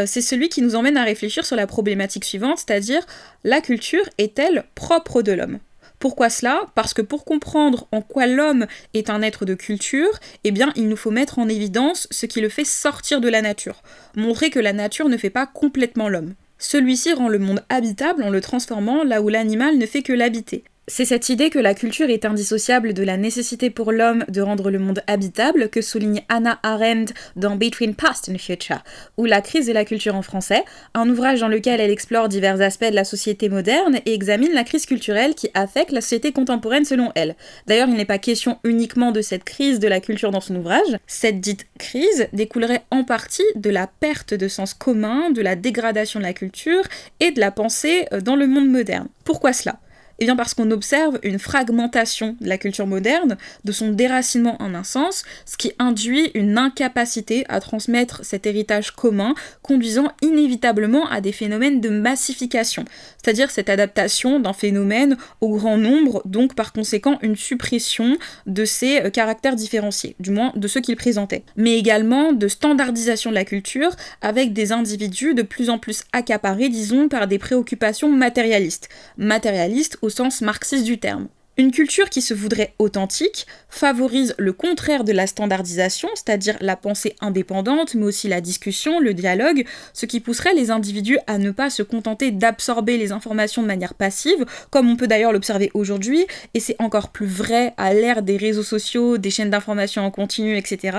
euh, 0.00 0.04
c'est 0.06 0.20
celui 0.20 0.48
qui 0.48 0.62
nous 0.62 0.76
emmène 0.76 0.96
à 0.96 1.02
réfléchir 1.02 1.44
sur 1.44 1.56
la 1.56 1.66
problématique 1.66 2.24
suivante, 2.24 2.58
c'est-à-dire 2.58 3.04
la 3.42 3.60
culture 3.60 4.08
est-elle 4.16 4.66
propre 4.76 5.22
de 5.22 5.32
l'homme? 5.32 5.58
Pourquoi 5.98 6.30
cela? 6.30 6.60
Parce 6.76 6.94
que 6.94 7.02
pour 7.02 7.24
comprendre 7.24 7.88
en 7.90 8.02
quoi 8.02 8.28
l'homme 8.28 8.68
est 8.94 9.10
un 9.10 9.20
être 9.20 9.44
de 9.44 9.54
culture, 9.54 10.20
eh 10.44 10.52
bien 10.52 10.72
il 10.76 10.86
nous 10.86 10.94
faut 10.96 11.10
mettre 11.10 11.40
en 11.40 11.48
évidence 11.48 12.06
ce 12.12 12.26
qui 12.26 12.40
le 12.40 12.50
fait 12.50 12.64
sortir 12.64 13.20
de 13.20 13.28
la 13.28 13.42
nature, 13.42 13.82
montrer 14.14 14.50
que 14.50 14.60
la 14.60 14.72
nature 14.72 15.08
ne 15.08 15.16
fait 15.16 15.28
pas 15.28 15.46
complètement 15.46 16.08
l'homme. 16.08 16.34
Celui-ci 16.58 17.14
rend 17.14 17.28
le 17.28 17.40
monde 17.40 17.64
habitable 17.68 18.22
en 18.22 18.30
le 18.30 18.40
transformant 18.40 19.02
là 19.02 19.22
où 19.22 19.28
l'animal 19.28 19.76
ne 19.76 19.86
fait 19.86 20.02
que 20.02 20.12
l'habiter. 20.12 20.62
C'est 20.88 21.04
cette 21.04 21.30
idée 21.30 21.50
que 21.50 21.58
la 21.58 21.74
culture 21.74 22.10
est 22.10 22.24
indissociable 22.24 22.94
de 22.94 23.02
la 23.02 23.16
nécessité 23.16 23.70
pour 23.70 23.90
l'homme 23.90 24.24
de 24.28 24.40
rendre 24.40 24.70
le 24.70 24.78
monde 24.78 25.02
habitable 25.08 25.68
que 25.68 25.82
souligne 25.82 26.22
Anna 26.28 26.60
Arendt 26.62 27.12
dans 27.34 27.56
Between 27.56 27.96
Past 27.96 28.28
and 28.28 28.38
Future, 28.38 28.84
ou 29.16 29.24
La 29.24 29.40
crise 29.40 29.66
de 29.66 29.72
la 29.72 29.84
culture 29.84 30.14
en 30.14 30.22
français, 30.22 30.62
un 30.94 31.10
ouvrage 31.10 31.40
dans 31.40 31.48
lequel 31.48 31.80
elle 31.80 31.90
explore 31.90 32.28
divers 32.28 32.60
aspects 32.60 32.88
de 32.88 32.94
la 32.94 33.02
société 33.02 33.48
moderne 33.48 33.98
et 34.06 34.14
examine 34.14 34.52
la 34.54 34.62
crise 34.62 34.86
culturelle 34.86 35.34
qui 35.34 35.50
affecte 35.54 35.90
la 35.90 36.00
société 36.00 36.30
contemporaine 36.30 36.84
selon 36.84 37.10
elle. 37.16 37.34
D'ailleurs, 37.66 37.88
il 37.88 37.96
n'est 37.96 38.04
pas 38.04 38.18
question 38.18 38.58
uniquement 38.62 39.10
de 39.10 39.22
cette 39.22 39.42
crise 39.42 39.80
de 39.80 39.88
la 39.88 39.98
culture 39.98 40.30
dans 40.30 40.40
son 40.40 40.54
ouvrage, 40.54 40.98
cette 41.08 41.40
dite 41.40 41.66
crise 41.80 42.28
découlerait 42.32 42.84
en 42.92 43.02
partie 43.02 43.42
de 43.56 43.70
la 43.70 43.88
perte 43.88 44.34
de 44.34 44.46
sens 44.46 44.72
commun, 44.72 45.30
de 45.30 45.42
la 45.42 45.56
dégradation 45.56 46.20
de 46.20 46.24
la 46.24 46.32
culture 46.32 46.84
et 47.18 47.32
de 47.32 47.40
la 47.40 47.50
pensée 47.50 48.06
dans 48.22 48.36
le 48.36 48.46
monde 48.46 48.68
moderne. 48.68 49.08
Pourquoi 49.24 49.52
cela? 49.52 49.80
Eh 50.18 50.24
bien 50.24 50.36
parce 50.36 50.54
qu'on 50.54 50.70
observe 50.70 51.18
une 51.22 51.38
fragmentation 51.38 52.36
de 52.40 52.48
la 52.48 52.56
culture 52.56 52.86
moderne, 52.86 53.36
de 53.64 53.72
son 53.72 53.90
déracinement 53.90 54.56
en 54.60 54.74
un 54.74 54.84
sens, 54.84 55.24
ce 55.44 55.56
qui 55.56 55.72
induit 55.78 56.30
une 56.34 56.56
incapacité 56.56 57.44
à 57.48 57.60
transmettre 57.60 58.24
cet 58.24 58.46
héritage 58.46 58.92
commun, 58.92 59.34
conduisant 59.62 60.08
inévitablement 60.22 61.06
à 61.08 61.20
des 61.20 61.32
phénomènes 61.32 61.80
de 61.80 61.90
massification, 61.90 62.84
c'est-à-dire 63.22 63.50
cette 63.50 63.68
adaptation 63.68 64.40
d'un 64.40 64.54
phénomène 64.54 65.18
au 65.40 65.54
grand 65.56 65.76
nombre, 65.76 66.22
donc 66.24 66.54
par 66.54 66.72
conséquent 66.72 67.18
une 67.20 67.36
suppression 67.36 68.16
de 68.46 68.64
ses 68.64 69.02
euh, 69.02 69.10
caractères 69.10 69.56
différenciés, 69.56 70.16
du 70.18 70.30
moins 70.30 70.52
de 70.56 70.68
ceux 70.68 70.80
qu'il 70.80 70.96
présentait, 70.96 71.42
mais 71.56 71.76
également 71.76 72.32
de 72.32 72.48
standardisation 72.48 73.30
de 73.30 73.34
la 73.34 73.44
culture 73.44 73.90
avec 74.22 74.52
des 74.54 74.72
individus 74.72 75.34
de 75.34 75.42
plus 75.42 75.68
en 75.68 75.78
plus 75.78 76.04
accaparés, 76.12 76.68
disons, 76.68 77.08
par 77.08 77.26
des 77.26 77.38
préoccupations 77.38 78.10
matérialistes, 78.10 78.88
matérialistes 79.18 79.98
au 80.06 80.10
sens 80.10 80.40
marxiste 80.40 80.84
du 80.84 80.98
terme. 80.98 81.26
Une 81.58 81.72
culture 81.72 82.10
qui 82.10 82.20
se 82.20 82.34
voudrait 82.34 82.74
authentique 82.78 83.46
favorise 83.70 84.34
le 84.38 84.52
contraire 84.52 85.04
de 85.04 85.12
la 85.12 85.26
standardisation, 85.26 86.08
c'est-à-dire 86.14 86.56
la 86.60 86.76
pensée 86.76 87.16
indépendante, 87.20 87.94
mais 87.94 88.04
aussi 88.04 88.28
la 88.28 88.42
discussion, 88.42 89.00
le 89.00 89.14
dialogue, 89.14 89.64
ce 89.94 90.06
qui 90.06 90.20
pousserait 90.20 90.54
les 90.54 90.70
individus 90.70 91.18
à 91.26 91.38
ne 91.38 91.50
pas 91.50 91.70
se 91.70 91.82
contenter 91.82 92.30
d'absorber 92.30 92.98
les 92.98 93.10
informations 93.10 93.62
de 93.62 93.66
manière 93.66 93.94
passive, 93.94 94.44
comme 94.70 94.90
on 94.90 94.96
peut 94.96 95.08
d'ailleurs 95.08 95.32
l'observer 95.32 95.70
aujourd'hui, 95.72 96.26
et 96.52 96.60
c'est 96.60 96.76
encore 96.78 97.08
plus 97.08 97.26
vrai 97.26 97.72
à 97.78 97.94
l'ère 97.94 98.22
des 98.22 98.36
réseaux 98.36 98.62
sociaux, 98.62 99.16
des 99.16 99.30
chaînes 99.30 99.50
d'information 99.50 100.02
en 100.02 100.10
continu, 100.10 100.58
etc. 100.58 100.98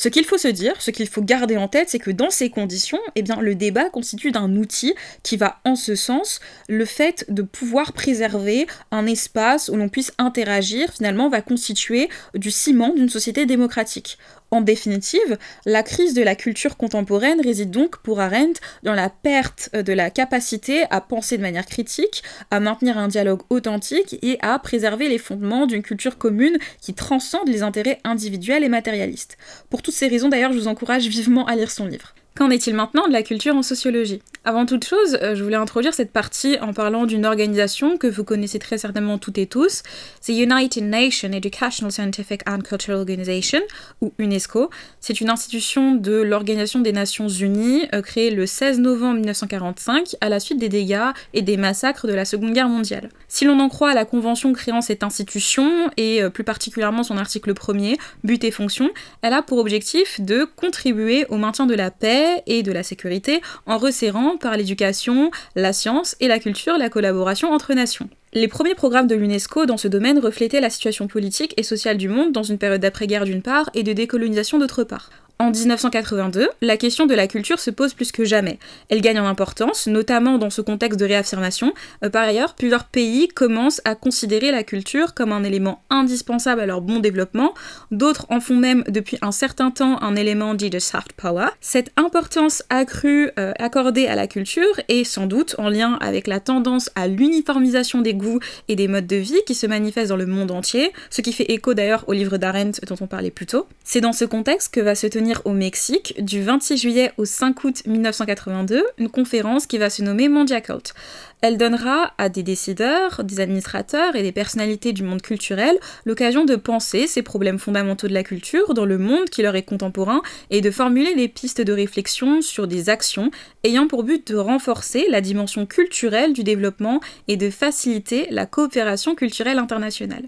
Ce 0.00 0.08
qu'il 0.08 0.24
faut 0.24 0.38
se 0.38 0.48
dire, 0.48 0.80
ce 0.80 0.90
qu'il 0.90 1.06
faut 1.06 1.20
garder 1.20 1.58
en 1.58 1.68
tête, 1.68 1.90
c'est 1.90 1.98
que 1.98 2.10
dans 2.10 2.30
ces 2.30 2.48
conditions, 2.48 2.98
eh 3.16 3.22
le 3.42 3.54
débat 3.54 3.90
constitue 3.90 4.30
d'un 4.30 4.56
outil 4.56 4.94
qui 5.22 5.36
va 5.36 5.60
en 5.66 5.76
ce 5.76 5.94
sens, 5.94 6.40
le 6.70 6.86
fait 6.86 7.26
de 7.28 7.42
pouvoir 7.42 7.92
préserver 7.92 8.66
un 8.92 9.04
espace 9.04 9.68
où 9.68 9.76
l'on 9.76 9.90
puisse 9.90 10.14
interagir, 10.16 10.90
finalement, 10.90 11.28
va 11.28 11.42
constituer 11.42 12.08
du 12.32 12.50
ciment 12.50 12.94
d'une 12.94 13.10
société 13.10 13.44
démocratique. 13.44 14.16
En 14.50 14.62
définitive, 14.62 15.38
la 15.64 15.84
crise 15.84 16.12
de 16.12 16.22
la 16.22 16.34
culture 16.34 16.76
contemporaine 16.76 17.40
réside 17.40 17.70
donc 17.70 17.98
pour 17.98 18.20
Arendt 18.20 18.60
dans 18.82 18.94
la 18.94 19.08
perte 19.08 19.70
de 19.74 19.92
la 19.92 20.10
capacité 20.10 20.84
à 20.90 21.00
penser 21.00 21.36
de 21.36 21.42
manière 21.42 21.66
critique, 21.66 22.24
à 22.50 22.58
maintenir 22.58 22.98
un 22.98 23.06
dialogue 23.06 23.42
authentique 23.48 24.18
et 24.22 24.38
à 24.42 24.58
préserver 24.58 25.08
les 25.08 25.18
fondements 25.18 25.66
d'une 25.66 25.82
culture 25.82 26.18
commune 26.18 26.58
qui 26.80 26.94
transcende 26.94 27.48
les 27.48 27.62
intérêts 27.62 28.00
individuels 28.02 28.64
et 28.64 28.68
matérialistes. 28.68 29.36
Pour 29.70 29.82
toutes 29.82 29.94
ces 29.94 30.08
raisons 30.08 30.28
d'ailleurs, 30.28 30.52
je 30.52 30.58
vous 30.58 30.68
encourage 30.68 31.06
vivement 31.06 31.46
à 31.46 31.54
lire 31.54 31.70
son 31.70 31.86
livre. 31.86 32.14
Qu'en 32.36 32.48
est-il 32.50 32.74
maintenant 32.74 33.08
de 33.08 33.12
la 33.12 33.22
culture 33.22 33.56
en 33.56 33.62
sociologie? 33.62 34.22
Avant 34.44 34.64
toute 34.64 34.86
chose, 34.86 35.18
euh, 35.20 35.34
je 35.34 35.42
voulais 35.42 35.56
introduire 35.56 35.92
cette 35.92 36.12
partie 36.12 36.56
en 36.60 36.72
parlant 36.72 37.04
d'une 37.04 37.26
organisation 37.26 37.98
que 37.98 38.06
vous 38.06 38.24
connaissez 38.24 38.58
très 38.58 38.78
certainement 38.78 39.18
toutes 39.18 39.36
et 39.36 39.46
tous, 39.46 39.82
c'est 40.22 40.34
United 40.34 40.84
Nations 40.84 41.30
Educational, 41.32 41.92
Scientific 41.92 42.40
and 42.48 42.60
Cultural 42.60 42.98
Organization, 42.98 43.60
ou 44.00 44.14
UNESCO. 44.18 44.70
C'est 45.00 45.20
une 45.20 45.28
institution 45.28 45.94
de 45.94 46.22
l'Organisation 46.22 46.78
des 46.78 46.92
Nations 46.92 47.28
Unies, 47.28 47.86
euh, 47.94 48.00
créée 48.00 48.30
le 48.30 48.46
16 48.46 48.78
novembre 48.78 49.16
1945 49.16 50.16
à 50.22 50.30
la 50.30 50.40
suite 50.40 50.58
des 50.58 50.70
dégâts 50.70 51.10
et 51.34 51.42
des 51.42 51.58
massacres 51.58 52.06
de 52.06 52.14
la 52.14 52.24
Seconde 52.24 52.54
Guerre 52.54 52.68
mondiale. 52.68 53.10
Si 53.28 53.44
l'on 53.44 53.60
en 53.60 53.68
croit 53.68 53.90
à 53.90 53.94
la 53.94 54.06
convention 54.06 54.54
créant 54.54 54.80
cette 54.80 55.02
institution, 55.02 55.90
et 55.98 56.22
euh, 56.22 56.30
plus 56.30 56.44
particulièrement 56.44 57.02
son 57.02 57.18
article 57.18 57.52
1er, 57.52 57.98
but 58.24 58.42
et 58.44 58.50
fonction, 58.50 58.88
elle 59.20 59.34
a 59.34 59.42
pour 59.42 59.58
objectif 59.58 60.20
de 60.20 60.48
contribuer 60.56 61.26
au 61.28 61.36
maintien 61.36 61.66
de 61.66 61.74
la 61.74 61.90
paix 61.90 62.19
et 62.46 62.62
de 62.62 62.72
la 62.72 62.82
sécurité 62.82 63.40
en 63.66 63.78
resserrant 63.78 64.36
par 64.36 64.56
l'éducation, 64.56 65.30
la 65.56 65.72
science 65.72 66.16
et 66.20 66.28
la 66.28 66.38
culture 66.38 66.78
la 66.78 66.88
collaboration 66.88 67.52
entre 67.52 67.74
nations. 67.74 68.08
Les 68.32 68.48
premiers 68.48 68.74
programmes 68.74 69.08
de 69.08 69.16
l'UNESCO 69.16 69.66
dans 69.66 69.76
ce 69.76 69.88
domaine 69.88 70.18
reflétaient 70.18 70.60
la 70.60 70.70
situation 70.70 71.08
politique 71.08 71.54
et 71.56 71.62
sociale 71.62 71.96
du 71.96 72.08
monde 72.08 72.32
dans 72.32 72.44
une 72.44 72.58
période 72.58 72.80
d'après-guerre 72.80 73.24
d'une 73.24 73.42
part 73.42 73.70
et 73.74 73.82
de 73.82 73.92
décolonisation 73.92 74.58
d'autre 74.58 74.84
part. 74.84 75.10
En 75.40 75.52
1982, 75.52 76.50
la 76.60 76.76
question 76.76 77.06
de 77.06 77.14
la 77.14 77.26
culture 77.26 77.60
se 77.60 77.70
pose 77.70 77.94
plus 77.94 78.12
que 78.12 78.26
jamais. 78.26 78.58
Elle 78.90 79.00
gagne 79.00 79.18
en 79.20 79.26
importance, 79.26 79.86
notamment 79.86 80.36
dans 80.36 80.50
ce 80.50 80.60
contexte 80.60 81.00
de 81.00 81.06
réaffirmation. 81.06 81.72
Euh, 82.04 82.10
par 82.10 82.24
ailleurs, 82.24 82.52
plusieurs 82.52 82.84
pays 82.84 83.26
commencent 83.26 83.80
à 83.86 83.94
considérer 83.94 84.50
la 84.50 84.64
culture 84.64 85.14
comme 85.14 85.32
un 85.32 85.42
élément 85.42 85.82
indispensable 85.88 86.60
à 86.60 86.66
leur 86.66 86.82
bon 86.82 86.98
développement. 86.98 87.54
D'autres 87.90 88.26
en 88.28 88.40
font 88.40 88.56
même 88.56 88.84
depuis 88.86 89.16
un 89.22 89.32
certain 89.32 89.70
temps 89.70 90.02
un 90.02 90.14
élément 90.14 90.52
dit 90.52 90.68
de 90.68 90.78
soft 90.78 91.14
power. 91.14 91.46
Cette 91.62 91.90
importance 91.96 92.62
accrue 92.68 93.30
euh, 93.38 93.54
accordée 93.58 94.08
à 94.08 94.16
la 94.16 94.26
culture 94.26 94.78
est 94.88 95.04
sans 95.04 95.24
doute 95.24 95.54
en 95.56 95.70
lien 95.70 95.96
avec 96.02 96.26
la 96.26 96.40
tendance 96.40 96.90
à 96.96 97.08
l'uniformisation 97.08 98.02
des 98.02 98.12
goûts 98.12 98.40
et 98.68 98.76
des 98.76 98.88
modes 98.88 99.06
de 99.06 99.16
vie 99.16 99.40
qui 99.46 99.54
se 99.54 99.66
manifestent 99.66 100.10
dans 100.10 100.16
le 100.16 100.26
monde 100.26 100.50
entier, 100.50 100.92
ce 101.08 101.22
qui 101.22 101.32
fait 101.32 101.50
écho 101.50 101.72
d'ailleurs 101.72 102.04
au 102.08 102.12
livre 102.12 102.36
d'Arendt 102.36 102.82
dont 102.86 102.96
on 103.00 103.06
parlait 103.06 103.30
plus 103.30 103.46
tôt. 103.46 103.66
C'est 103.84 104.02
dans 104.02 104.12
ce 104.12 104.26
contexte 104.26 104.74
que 104.74 104.80
va 104.80 104.94
se 104.94 105.06
tenir 105.06 105.29
au 105.44 105.52
Mexique 105.52 106.14
du 106.22 106.42
26 106.42 106.76
juillet 106.76 107.12
au 107.16 107.24
5 107.24 107.64
août 107.64 107.82
1982 107.86 108.84
une 108.98 109.08
conférence 109.08 109.66
qui 109.66 109.78
va 109.78 109.90
se 109.90 110.02
nommer 110.02 110.28
Mondia 110.28 110.60
Cult. 110.60 110.94
Elle 111.40 111.56
donnera 111.56 112.12
à 112.18 112.28
des 112.28 112.42
décideurs, 112.42 113.24
des 113.24 113.40
administrateurs 113.40 114.16
et 114.16 114.22
des 114.22 114.32
personnalités 114.32 114.92
du 114.92 115.02
monde 115.02 115.22
culturel 115.22 115.78
l'occasion 116.04 116.44
de 116.44 116.56
penser 116.56 117.06
ces 117.06 117.22
problèmes 117.22 117.58
fondamentaux 117.58 118.08
de 118.08 118.14
la 118.14 118.22
culture 118.22 118.74
dans 118.74 118.84
le 118.84 118.98
monde 118.98 119.30
qui 119.30 119.42
leur 119.42 119.56
est 119.56 119.62
contemporain 119.62 120.22
et 120.50 120.60
de 120.60 120.70
formuler 120.70 121.14
des 121.14 121.28
pistes 121.28 121.60
de 121.60 121.72
réflexion 121.72 122.42
sur 122.42 122.66
des 122.66 122.88
actions 122.88 123.30
ayant 123.64 123.86
pour 123.86 124.02
but 124.02 124.32
de 124.32 124.36
renforcer 124.36 125.06
la 125.08 125.20
dimension 125.20 125.66
culturelle 125.66 126.32
du 126.32 126.44
développement 126.44 127.00
et 127.28 127.36
de 127.36 127.50
faciliter 127.50 128.26
la 128.30 128.46
coopération 128.46 129.14
culturelle 129.14 129.58
internationale. 129.58 130.24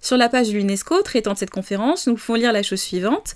Sur 0.00 0.16
la 0.16 0.28
page 0.28 0.48
de 0.48 0.54
l'UNESCO 0.54 1.00
traitant 1.02 1.32
de 1.32 1.38
cette 1.38 1.50
conférence, 1.50 2.08
nous 2.08 2.16
pouvons 2.16 2.34
lire 2.34 2.52
la 2.52 2.64
chose 2.64 2.80
suivante 2.80 3.34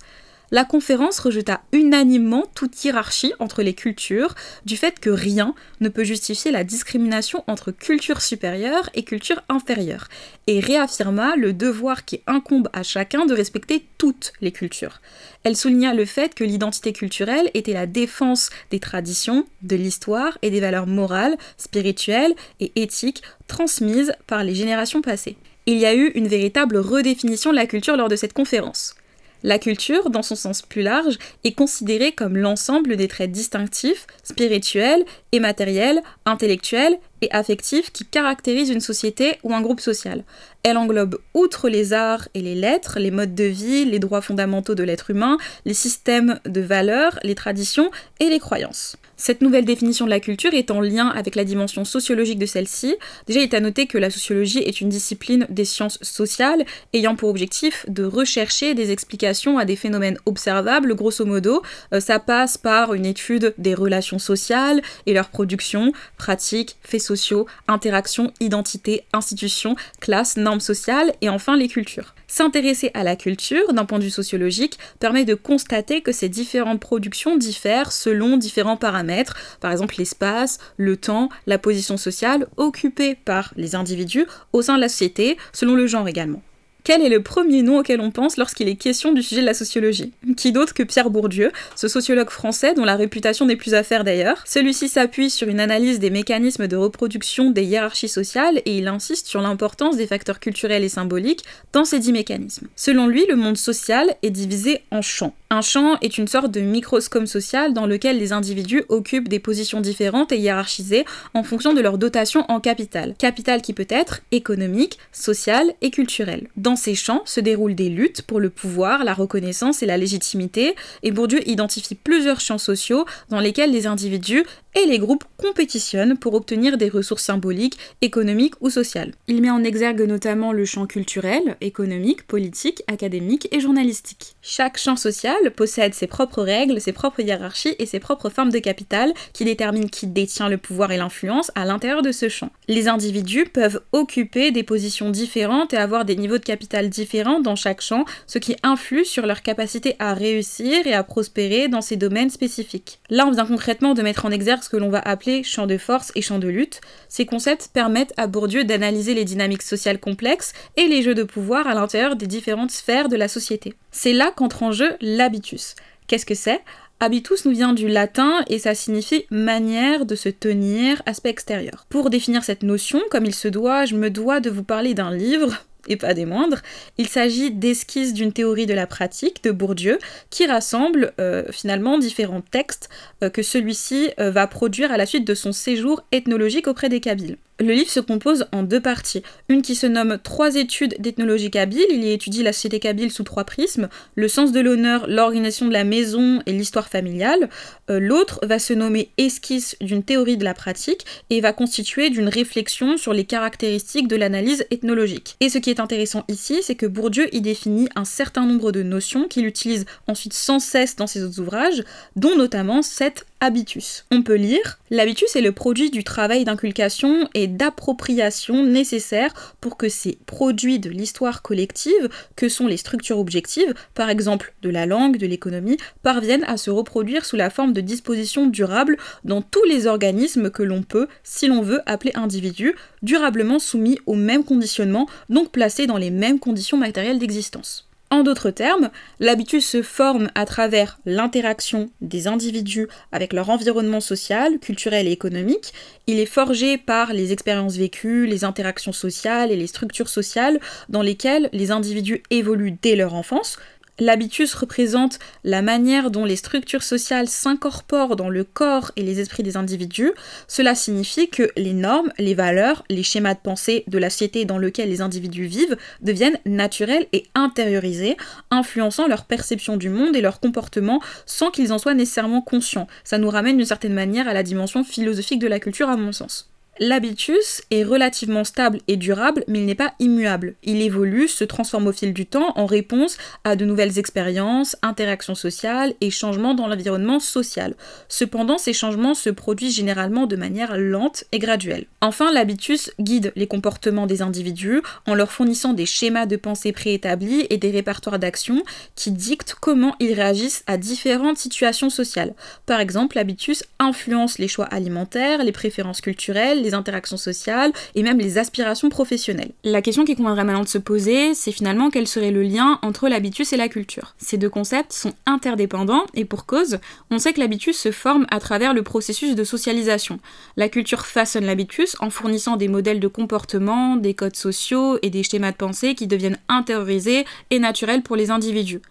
la 0.51 0.65
conférence 0.65 1.19
rejeta 1.19 1.61
unanimement 1.71 2.45
toute 2.55 2.83
hiérarchie 2.83 3.33
entre 3.39 3.61
les 3.61 3.73
cultures, 3.73 4.35
du 4.65 4.77
fait 4.77 4.99
que 4.99 5.09
rien 5.09 5.53
ne 5.81 5.89
peut 5.89 6.03
justifier 6.03 6.51
la 6.51 6.63
discrimination 6.63 7.43
entre 7.47 7.71
culture 7.71 8.21
supérieure 8.21 8.89
et 8.93 9.03
culture 9.03 9.41
inférieure, 9.49 10.07
et 10.47 10.59
réaffirma 10.59 11.35
le 11.35 11.53
devoir 11.53 12.05
qui 12.05 12.21
incombe 12.27 12.69
à 12.73 12.83
chacun 12.83 13.25
de 13.25 13.33
respecter 13.33 13.85
toutes 13.97 14.33
les 14.41 14.51
cultures. 14.51 15.01
Elle 15.43 15.57
souligna 15.57 15.93
le 15.93 16.05
fait 16.05 16.33
que 16.33 16.43
l'identité 16.43 16.93
culturelle 16.93 17.49
était 17.53 17.73
la 17.73 17.85
défense 17.85 18.49
des 18.71 18.79
traditions, 18.79 19.45
de 19.61 19.75
l'histoire 19.75 20.37
et 20.41 20.49
des 20.49 20.59
valeurs 20.59 20.87
morales, 20.87 21.37
spirituelles 21.57 22.35
et 22.59 22.71
éthiques 22.75 23.23
transmises 23.47 24.13
par 24.27 24.43
les 24.43 24.55
générations 24.55 25.01
passées. 25.01 25.37
Il 25.65 25.77
y 25.77 25.85
a 25.85 25.93
eu 25.93 26.07
une 26.15 26.27
véritable 26.27 26.77
redéfinition 26.77 27.51
de 27.51 27.57
la 27.57 27.65
culture 27.65 27.97
lors 27.97 28.07
de 28.07 28.15
cette 28.15 28.33
conférence. 28.33 28.95
La 29.43 29.59
culture, 29.59 30.09
dans 30.09 30.23
son 30.23 30.35
sens 30.35 30.61
plus 30.61 30.81
large, 30.81 31.17
est 31.43 31.53
considérée 31.53 32.11
comme 32.11 32.37
l'ensemble 32.37 32.95
des 32.95 33.07
traits 33.07 33.31
distinctifs, 33.31 34.07
spirituels 34.23 35.05
et 35.31 35.39
matériels, 35.39 36.01
intellectuels 36.25 36.97
et 37.21 37.31
affectifs 37.31 37.91
qui 37.91 38.05
caractérisent 38.05 38.69
une 38.69 38.81
société 38.81 39.37
ou 39.43 39.53
un 39.53 39.61
groupe 39.61 39.79
social. 39.79 40.23
Elle 40.63 40.77
englobe, 40.77 41.19
outre 41.33 41.69
les 41.69 41.93
arts 41.93 42.27
et 42.33 42.41
les 42.41 42.55
lettres, 42.55 42.99
les 42.99 43.11
modes 43.11 43.35
de 43.35 43.43
vie, 43.43 43.85
les 43.85 43.99
droits 43.99 44.21
fondamentaux 44.21 44.75
de 44.75 44.83
l'être 44.83 45.11
humain, 45.11 45.37
les 45.65 45.73
systèmes 45.73 46.39
de 46.45 46.61
valeurs, 46.61 47.19
les 47.23 47.35
traditions 47.35 47.91
et 48.19 48.29
les 48.29 48.39
croyances. 48.39 48.97
Cette 49.19 49.41
nouvelle 49.41 49.65
définition 49.65 50.05
de 50.05 50.11
la 50.11 50.19
culture 50.19 50.53
est 50.53 50.69
en 50.69 50.79
lien 50.79 51.07
avec 51.07 51.35
la 51.35 51.43
dimension 51.43 51.83
sociologique 51.85 52.37
de 52.37 52.45
celle-ci. 52.45 52.95
Déjà, 53.25 53.39
il 53.39 53.43
est 53.43 53.55
à 53.55 53.59
noter 53.59 53.87
que 53.87 53.97
la 53.97 54.11
sociologie 54.11 54.59
est 54.59 54.79
une 54.79 54.89
discipline 54.89 55.47
des 55.49 55.65
sciences 55.65 55.97
sociales 56.03 56.63
ayant 56.93 57.15
pour 57.15 57.29
objectif 57.29 57.83
de 57.89 58.03
rechercher 58.03 58.75
des 58.75 58.91
explications 58.91 59.57
à 59.57 59.65
des 59.65 59.75
phénomènes 59.75 60.19
observables, 60.27 60.93
grosso 60.93 61.25
modo. 61.25 61.63
Euh, 61.93 61.99
ça 61.99 62.19
passe 62.19 62.59
par 62.59 62.93
une 62.93 63.07
étude 63.07 63.55
des 63.57 63.73
relations 63.73 64.19
sociales 64.19 64.83
et 65.07 65.13
leur 65.13 65.29
production, 65.29 65.93
pratiques, 66.17 66.77
faits 66.83 67.01
sociaux, 67.01 67.47
interactions, 67.67 68.31
identités, 68.39 69.03
institutions, 69.13 69.75
classes, 69.99 70.37
normes 70.37 70.59
sociales 70.59 71.11
et 71.21 71.29
enfin 71.29 71.57
les 71.57 71.67
cultures. 71.67 72.13
S'intéresser 72.27 72.91
à 72.93 73.03
la 73.03 73.15
culture 73.15 73.73
d'un 73.73 73.85
point 73.85 73.99
de 73.99 74.03
vue 74.03 74.09
sociologique 74.09 74.77
permet 74.99 75.23
de 75.23 75.33
constater 75.33 76.01
que 76.01 76.11
ces 76.11 76.27
différentes 76.27 76.81
productions 76.81 77.37
diffèrent 77.37 77.93
selon 77.93 78.35
différents 78.35 78.75
paramètres, 78.75 79.37
par 79.61 79.71
exemple 79.71 79.95
l'espace, 79.97 80.59
le 80.75 80.97
temps, 80.97 81.29
la 81.45 81.57
position 81.57 81.95
sociale 81.95 82.47
occupée 82.57 83.15
par 83.15 83.53
les 83.55 83.75
individus 83.75 84.25
au 84.51 84.61
sein 84.61 84.75
de 84.75 84.81
la 84.81 84.89
société, 84.89 85.37
selon 85.53 85.75
le 85.75 85.87
genre 85.87 86.07
également. 86.07 86.41
Quel 86.87 87.01
est 87.01 87.09
le 87.09 87.21
premier 87.21 87.63
nom 87.63 87.79
auquel 87.79 87.99
on 87.99 88.11
pense 88.11 88.37
lorsqu'il 88.37 88.69
est 88.69 88.77
question 88.77 89.11
du 89.11 89.21
sujet 89.21 89.41
de 89.41 89.45
la 89.45 89.53
sociologie 89.53 90.13
Qui 90.37 90.53
d'autre 90.53 90.73
que 90.73 90.83
Pierre 90.83 91.09
Bourdieu, 91.09 91.51
ce 91.75 91.89
sociologue 91.89 92.29
français 92.29 92.73
dont 92.75 92.85
la 92.85 92.95
réputation 92.95 93.45
n'est 93.45 93.57
plus 93.57 93.73
à 93.73 93.83
faire 93.83 94.05
d'ailleurs. 94.05 94.41
Celui-ci 94.45 94.87
s'appuie 94.87 95.29
sur 95.29 95.49
une 95.49 95.59
analyse 95.59 95.99
des 95.99 96.09
mécanismes 96.09 96.65
de 96.65 96.77
reproduction 96.77 97.51
des 97.51 97.65
hiérarchies 97.65 98.07
sociales 98.07 98.61
et 98.63 98.77
il 98.77 98.87
insiste 98.87 99.27
sur 99.27 99.41
l'importance 99.41 99.97
des 99.97 100.07
facteurs 100.07 100.39
culturels 100.39 100.85
et 100.85 100.87
symboliques 100.87 101.43
dans 101.73 101.83
ces 101.83 101.99
dix 101.99 102.13
mécanismes. 102.13 102.67
Selon 102.77 103.07
lui, 103.07 103.25
le 103.27 103.35
monde 103.35 103.57
social 103.57 104.15
est 104.23 104.29
divisé 104.29 104.79
en 104.89 105.01
champs. 105.01 105.35
Un 105.49 105.61
champ 105.61 105.97
est 106.01 106.17
une 106.17 106.27
sorte 106.27 106.51
de 106.51 106.59
microscope 106.59 107.25
social 107.25 107.73
dans 107.73 107.85
lequel 107.85 108.19
les 108.19 108.33
individus 108.33 108.83
occupent 108.89 109.29
des 109.29 109.39
positions 109.39 109.79
différentes 109.79 110.33
et 110.33 110.37
hiérarchisées 110.37 111.05
en 111.33 111.41
fonction 111.41 111.73
de 111.73 111.79
leur 111.79 111.97
dotation 111.97 112.43
en 112.49 112.59
capital. 112.59 113.15
Capital 113.17 113.61
qui 113.61 113.71
peut 113.71 113.87
être 113.89 114.19
économique, 114.31 114.97
social 115.13 115.73
et 115.81 115.89
culturel. 115.89 116.49
Dans 116.57 116.75
ces 116.75 116.95
champs 116.95 117.21
se 117.23 117.39
déroulent 117.39 117.75
des 117.75 117.87
luttes 117.87 118.23
pour 118.23 118.41
le 118.41 118.49
pouvoir, 118.49 119.05
la 119.05 119.13
reconnaissance 119.13 119.81
et 119.81 119.85
la 119.85 119.97
légitimité, 119.97 120.75
et 121.01 121.11
Bourdieu 121.11 121.47
identifie 121.49 121.95
plusieurs 121.95 122.41
champs 122.41 122.57
sociaux 122.57 123.05
dans 123.29 123.39
lesquels 123.39 123.71
les 123.71 123.87
individus 123.87 124.43
et 124.77 124.85
les 124.85 124.99
groupes 124.99 125.23
compétitionnent 125.37 126.17
pour 126.17 126.35
obtenir 126.35 126.77
des 126.77 126.89
ressources 126.89 127.23
symboliques, 127.23 127.77
économiques 128.01 128.53
ou 128.61 128.69
sociales. 128.69 129.13
Il 129.27 129.41
met 129.41 129.49
en 129.49 129.63
exergue 129.63 130.03
notamment 130.03 130.51
le 130.51 130.65
champ 130.65 130.85
culturel, 130.85 131.57
économique, 131.61 132.27
politique, 132.27 132.83
académique 132.87 133.47
et 133.51 133.59
journalistique. 133.59 134.35
Chaque 134.43 134.77
champ 134.77 134.95
social 134.95 135.51
possède 135.55 135.95
ses 135.95 136.05
propres 136.05 136.43
règles, 136.43 136.79
ses 136.79 136.91
propres 136.91 137.21
hiérarchies 137.21 137.75
et 137.79 137.87
ses 137.87 137.99
propres 137.99 138.29
formes 138.29 138.51
de 138.51 138.59
capital 138.59 139.13
qui 139.33 139.45
déterminent 139.45 139.87
qui 139.87 140.05
détient 140.05 140.47
le 140.47 140.57
pouvoir 140.57 140.91
et 140.91 140.97
l'influence 140.97 141.51
à 141.55 141.65
l'intérieur 141.65 142.03
de 142.03 142.11
ce 142.11 142.29
champ. 142.29 142.51
Les 142.67 142.87
individus 142.87 143.45
peuvent 143.45 143.81
occuper 143.93 144.51
des 144.51 144.63
positions 144.63 145.09
différentes 145.09 145.73
et 145.73 145.77
avoir 145.77 146.05
des 146.05 146.15
niveaux 146.15 146.37
de 146.37 146.43
capital 146.43 146.89
différents 146.89 147.39
dans 147.39 147.55
chaque 147.55 147.81
champ, 147.81 148.05
ce 148.27 148.37
qui 148.37 148.55
influe 148.61 149.05
sur 149.05 149.25
leur 149.25 149.41
capacité 149.41 149.95
à 149.97 150.13
réussir 150.13 150.85
et 150.85 150.93
à 150.93 151.03
prospérer 151.03 151.67
dans 151.67 151.81
ces 151.81 151.95
domaines 151.95 152.29
spécifiques. 152.29 152.99
Là, 153.09 153.25
on 153.25 153.31
vient 153.31 153.47
concrètement 153.47 153.95
de 153.95 154.03
mettre 154.03 154.25
en 154.25 154.31
exergue 154.31 154.66
ce 154.67 154.69
que 154.69 154.75
l'on 154.75 154.89
va 154.89 154.99
appeler 154.99 155.43
champ 155.43 155.65
de 155.65 155.77
force 155.77 156.11
et 156.15 156.21
champ 156.21 156.39
de 156.39 156.49
lutte. 156.49 156.81
Ces 157.07 157.25
concepts 157.25 157.69
permettent 157.71 158.13
à 158.17 158.27
Bourdieu 158.27 158.65
d'analyser 158.65 159.13
les 159.13 159.23
dynamiques 159.23 159.61
sociales 159.61 159.97
complexes 159.97 160.51
et 160.75 160.87
les 160.87 161.03
jeux 161.03 161.15
de 161.15 161.23
pouvoir 161.23 161.67
à 161.67 161.73
l'intérieur 161.73 162.17
des 162.17 162.27
différentes 162.27 162.71
sphères 162.71 163.07
de 163.07 163.15
la 163.15 163.29
société. 163.29 163.75
C'est 163.91 164.11
là 164.11 164.33
qu'entre 164.35 164.63
en 164.63 164.73
jeu 164.73 164.97
l'habitus. 164.99 165.75
Qu'est-ce 166.07 166.25
que 166.25 166.35
c'est? 166.35 166.59
Habitus 166.99 167.45
nous 167.45 167.53
vient 167.53 167.71
du 167.71 167.87
latin 167.87 168.43
et 168.49 168.59
ça 168.59 168.75
signifie 168.75 169.25
manière 169.29 170.05
de 170.05 170.15
se 170.15 170.27
tenir, 170.27 171.01
aspect 171.05 171.29
extérieur. 171.29 171.85
Pour 171.87 172.09
définir 172.09 172.43
cette 172.43 172.63
notion, 172.63 172.99
comme 173.09 173.25
il 173.25 173.35
se 173.35 173.47
doit, 173.47 173.85
je 173.85 173.95
me 173.95 174.09
dois 174.09 174.41
de 174.41 174.49
vous 174.49 174.63
parler 174.63 174.93
d'un 174.93 175.15
livre, 175.15 175.63
et 175.87 175.97
pas 175.97 176.13
des 176.13 176.25
moindres. 176.25 176.61
Il 176.97 177.07
s'agit 177.07 177.51
d'esquisses 177.51 178.13
d'une 178.13 178.33
théorie 178.33 178.65
de 178.65 178.73
la 178.73 178.87
pratique 178.87 179.43
de 179.43 179.51
Bourdieu 179.51 179.99
qui 180.29 180.45
rassemble 180.45 181.13
euh, 181.19 181.43
finalement 181.51 181.97
différents 181.97 182.41
textes 182.41 182.89
euh, 183.23 183.29
que 183.29 183.43
celui-ci 183.43 184.11
euh, 184.19 184.31
va 184.31 184.47
produire 184.47 184.91
à 184.91 184.97
la 184.97 185.05
suite 185.05 185.25
de 185.25 185.35
son 185.35 185.51
séjour 185.51 186.03
ethnologique 186.11 186.67
auprès 186.67 186.89
des 186.89 186.99
Kabyles. 186.99 187.37
Le 187.59 187.73
livre 187.73 187.89
se 187.89 187.99
compose 187.99 188.45
en 188.51 188.61
deux 188.61 188.79
parties. 188.79 189.23
Une 189.49 189.63
qui 189.63 189.73
se 189.73 189.87
nomme 189.87 190.19
Trois 190.21 190.55
études 190.55 190.95
d'ethnologie 190.99 191.49
kabyle. 191.49 191.85
Il 191.89 192.03
y 192.03 192.11
étudie 192.11 192.43
la 192.43 192.53
société 192.53 192.79
kabyle 192.79 193.11
sous 193.11 193.23
trois 193.23 193.45
prismes 193.45 193.89
le 194.15 194.27
sens 194.27 194.51
de 194.51 194.59
l'honneur, 194.59 195.07
l'organisation 195.07 195.65
de 195.65 195.73
la 195.73 195.83
maison 195.83 196.41
et 196.45 196.51
l'histoire 196.51 196.87
familiale. 196.87 197.49
Euh, 197.89 197.99
l'autre 197.99 198.39
va 198.43 198.59
se 198.59 198.73
nommer 198.73 199.09
Esquisse 199.17 199.75
d'une 199.81 200.03
théorie 200.03 200.37
de 200.37 200.43
la 200.43 200.53
pratique 200.53 201.05
et 201.31 201.41
va 201.41 201.51
constituer 201.51 202.11
d'une 202.11 202.29
réflexion 202.29 202.97
sur 202.97 203.13
les 203.13 203.25
caractéristiques 203.25 204.07
de 204.07 204.15
l'analyse 204.15 204.65
ethnologique. 204.69 205.35
Et 205.39 205.49
ce 205.49 205.57
qui 205.57 205.71
est 205.71 205.79
intéressant 205.79 206.25
ici, 206.27 206.59
c'est 206.61 206.75
que 206.75 206.85
Bourdieu 206.85 207.33
y 207.33 207.41
définit 207.41 207.89
un 207.95 208.05
certain 208.05 208.45
nombre 208.45 208.71
de 208.71 208.83
notions 208.83 209.27
qu'il 209.27 209.47
utilise 209.47 209.85
ensuite 210.05 210.33
sans 210.33 210.59
cesse 210.59 210.95
dans 210.95 211.07
ses 211.07 211.23
autres 211.23 211.39
ouvrages, 211.39 211.83
dont 212.15 212.35
notamment 212.35 212.83
cette 212.83 213.25
habitus. 213.39 214.05
On 214.11 214.23
peut 214.23 214.35
lire 214.35 214.79
L'habitus 214.89 215.35
est 215.35 215.41
le 215.41 215.51
produit 215.51 215.89
du 215.89 216.03
travail 216.03 216.45
d'inculcation 216.45 217.29
et 217.33 217.47
d'appropriation 217.47 218.63
nécessaire 218.63 219.55
pour 219.59 219.75
que 219.75 219.89
ces 219.89 220.17
produits 220.25 220.79
de 220.79 220.89
l'histoire 220.89 221.41
collective, 221.41 222.09
que 222.35 222.47
sont 222.47 222.67
les 222.67 222.77
structures 222.77 223.19
objectives, 223.19 223.73
par 223.95 224.09
exemple 224.09 224.53
de 224.61 224.69
la 224.69 224.85
langue, 224.85 225.17
de 225.17 225.27
l'économie, 225.27 225.77
parviennent 226.03 226.45
à 226.45 226.57
se 226.57 226.69
reproduire 226.69 227.25
sous 227.25 227.35
la 227.35 227.49
forme 227.49 227.73
de 227.73 227.81
dispositions 227.81 228.47
durables 228.47 228.97
dans 229.25 229.41
tous 229.41 229.63
les 229.65 229.87
organismes 229.87 230.49
que 230.49 230.63
l'on 230.63 230.83
peut, 230.83 231.07
si 231.23 231.47
l'on 231.47 231.61
veut, 231.61 231.81
appeler 231.85 232.11
individus, 232.15 232.75
durablement 233.01 233.59
soumis 233.59 233.99
aux 234.05 234.15
mêmes 234.15 234.45
conditionnements, 234.45 235.07
donc 235.29 235.51
placés 235.51 235.87
dans 235.87 235.97
les 235.97 236.11
mêmes 236.11 236.39
conditions 236.39 236.77
matérielles 236.77 237.19
d'existence. 237.19 237.86
En 238.09 238.23
d'autres 238.23 238.51
termes, 238.51 238.89
l'habitus 239.19 239.67
se 239.67 239.81
forme 239.81 240.29
à 240.33 240.45
travers 240.45 240.97
l'interaction 241.05 241.89
des 241.99 242.27
individus 242.27 242.87
avec 243.11 243.33
leur 243.33 243.49
environnement 243.49 243.99
social, 243.99 244.59
culturel 244.59 245.07
et 245.07 245.11
économique. 245.11 245.73
Il 246.07 246.17
est 246.17 246.25
forgé 246.25 246.77
par 246.77 247.11
les 247.11 247.33
expériences 247.33 247.75
vécues, 247.75 248.25
les 248.25 248.45
interactions 248.45 248.93
sociales 248.93 249.51
et 249.51 249.57
les 249.57 249.67
structures 249.67 250.07
sociales 250.07 250.61
dans 250.87 251.01
lesquelles 251.01 251.49
les 251.51 251.71
individus 251.71 252.23
évoluent 252.29 252.77
dès 252.81 252.95
leur 252.95 253.13
enfance, 253.13 253.57
L'habitus 253.99 254.53
représente 254.53 255.17
la 255.43 255.61
manière 255.61 256.11
dont 256.11 256.25
les 256.25 256.35
structures 256.35 256.83
sociales 256.83 257.27
s'incorporent 257.27 258.15
dans 258.15 258.29
le 258.29 258.43
corps 258.43 258.91
et 258.95 259.01
les 259.01 259.19
esprits 259.19 259.43
des 259.43 259.57
individus. 259.57 260.11
Cela 260.47 260.75
signifie 260.75 261.29
que 261.29 261.49
les 261.57 261.73
normes, 261.73 262.11
les 262.19 262.35
valeurs, 262.35 262.83
les 262.89 263.01
schémas 263.01 263.33
de 263.33 263.39
pensée 263.39 263.83
de 263.87 263.97
la 263.97 264.09
société 264.09 264.45
dans 264.45 264.59
laquelle 264.59 264.89
les 264.89 265.01
individus 265.01 265.45
vivent 265.45 265.77
deviennent 266.01 266.37
naturels 266.45 267.07
et 267.11 267.25
intériorisés, 267.33 268.17
influençant 268.51 269.07
leur 269.07 269.25
perception 269.25 269.77
du 269.77 269.89
monde 269.89 270.15
et 270.15 270.21
leur 270.21 270.39
comportement 270.39 271.01
sans 271.25 271.49
qu'ils 271.49 271.73
en 271.73 271.79
soient 271.79 271.93
nécessairement 271.95 272.41
conscients. 272.41 272.87
Ça 273.03 273.17
nous 273.17 273.29
ramène 273.29 273.57
d'une 273.57 273.65
certaine 273.65 273.93
manière 273.93 274.27
à 274.27 274.33
la 274.33 274.43
dimension 274.43 274.83
philosophique 274.83 275.39
de 275.39 275.47
la 275.47 275.59
culture 275.59 275.89
à 275.89 275.97
mon 275.97 276.11
sens. 276.11 276.49
L'habitus 276.79 277.63
est 277.71 277.83
relativement 277.83 278.43
stable 278.43 278.79
et 278.87 278.97
durable, 278.97 279.43
mais 279.47 279.59
il 279.59 279.65
n'est 279.65 279.73
pas 279.73 279.93
immuable. 279.99 280.55
Il 280.63 280.81
évolue, 280.81 281.27
se 281.27 281.43
transforme 281.43 281.87
au 281.87 281.91
fil 281.91 282.13
du 282.13 282.27
temps 282.27 282.53
en 282.55 282.67
réponse 282.67 283.17
à 283.43 283.55
de 283.55 283.65
nouvelles 283.65 283.97
expériences, 283.97 284.75
interactions 284.83 285.33
sociales 285.33 285.95
et 286.01 286.11
changements 286.11 286.53
dans 286.53 286.67
l'environnement 286.67 287.19
social. 287.19 287.73
Cependant, 288.09 288.59
ces 288.59 288.73
changements 288.73 289.15
se 289.15 289.31
produisent 289.31 289.75
généralement 289.75 290.27
de 290.27 290.35
manière 290.35 290.77
lente 290.77 291.23
et 291.31 291.39
graduelle. 291.39 291.85
Enfin, 292.01 292.31
l'habitus 292.31 292.91
guide 292.99 293.33
les 293.35 293.47
comportements 293.47 294.05
des 294.05 294.21
individus 294.21 294.81
en 295.07 295.15
leur 295.15 295.31
fournissant 295.31 295.73
des 295.73 295.87
schémas 295.87 296.27
de 296.27 296.35
pensée 296.35 296.73
préétablis 296.73 297.47
et 297.49 297.57
des 297.57 297.71
répertoires 297.71 298.19
d'actions 298.19 298.63
qui 298.95 299.11
dictent 299.11 299.55
comment 299.59 299.95
ils 299.99 300.13
réagissent 300.13 300.63
à 300.67 300.77
différentes 300.77 301.37
situations 301.37 301.89
sociales. 301.89 302.35
Par 302.67 302.79
exemple, 302.79 303.15
l'habitus 303.15 303.63
influence 303.79 304.37
les 304.37 304.47
choix 304.47 304.65
alimentaires, 304.65 305.43
les 305.43 305.51
préférences 305.51 306.01
culturelles, 306.01 306.66
les 306.67 306.73
interactions 306.73 307.17
sociales 307.17 307.71
et 307.95 308.03
même 308.03 308.19
les 308.19 308.37
aspirations 308.37 308.89
professionnelles. 308.89 309.51
La 309.63 309.81
question 309.81 310.05
qui 310.05 310.15
conviendrait 310.15 310.43
maintenant 310.43 310.63
de 310.63 310.67
se 310.67 310.77
poser, 310.77 311.33
c'est 311.33 311.51
finalement 311.51 311.89
quel 311.89 312.07
serait 312.07 312.31
le 312.31 312.43
lien 312.43 312.79
entre 312.81 313.07
l'habitus 313.07 313.53
et 313.53 313.57
la 313.57 313.69
culture. 313.69 314.15
Ces 314.17 314.37
deux 314.37 314.49
concepts 314.49 314.93
sont 314.93 315.13
interdépendants 315.25 316.05
et 316.13 316.25
pour 316.25 316.45
cause, 316.45 316.79
on 317.09 317.19
sait 317.19 317.33
que 317.33 317.39
l'habitus 317.39 317.77
se 317.77 317.91
forme 317.91 318.27
à 318.29 318.39
travers 318.39 318.73
le 318.73 318.83
processus 318.83 319.35
de 319.35 319.43
socialisation. 319.43 320.19
La 320.57 320.69
culture 320.69 321.05
façonne 321.05 321.45
l'habitus 321.45 321.95
en 321.99 322.09
fournissant 322.09 322.57
des 322.57 322.67
modèles 322.67 322.99
de 322.99 323.07
comportement, 323.07 323.95
des 323.95 324.13
codes 324.13 324.35
sociaux 324.35 324.99
et 325.01 325.09
des 325.09 325.23
schémas 325.23 325.51
de 325.51 325.57
pensée 325.57 325.95
qui 325.95 326.07
deviennent 326.07 326.39
intériorisés 326.49 327.25
et 327.49 327.59
naturels 327.59 328.03
pour 328.03 328.15
les 328.15 328.31
individus. 328.31 328.81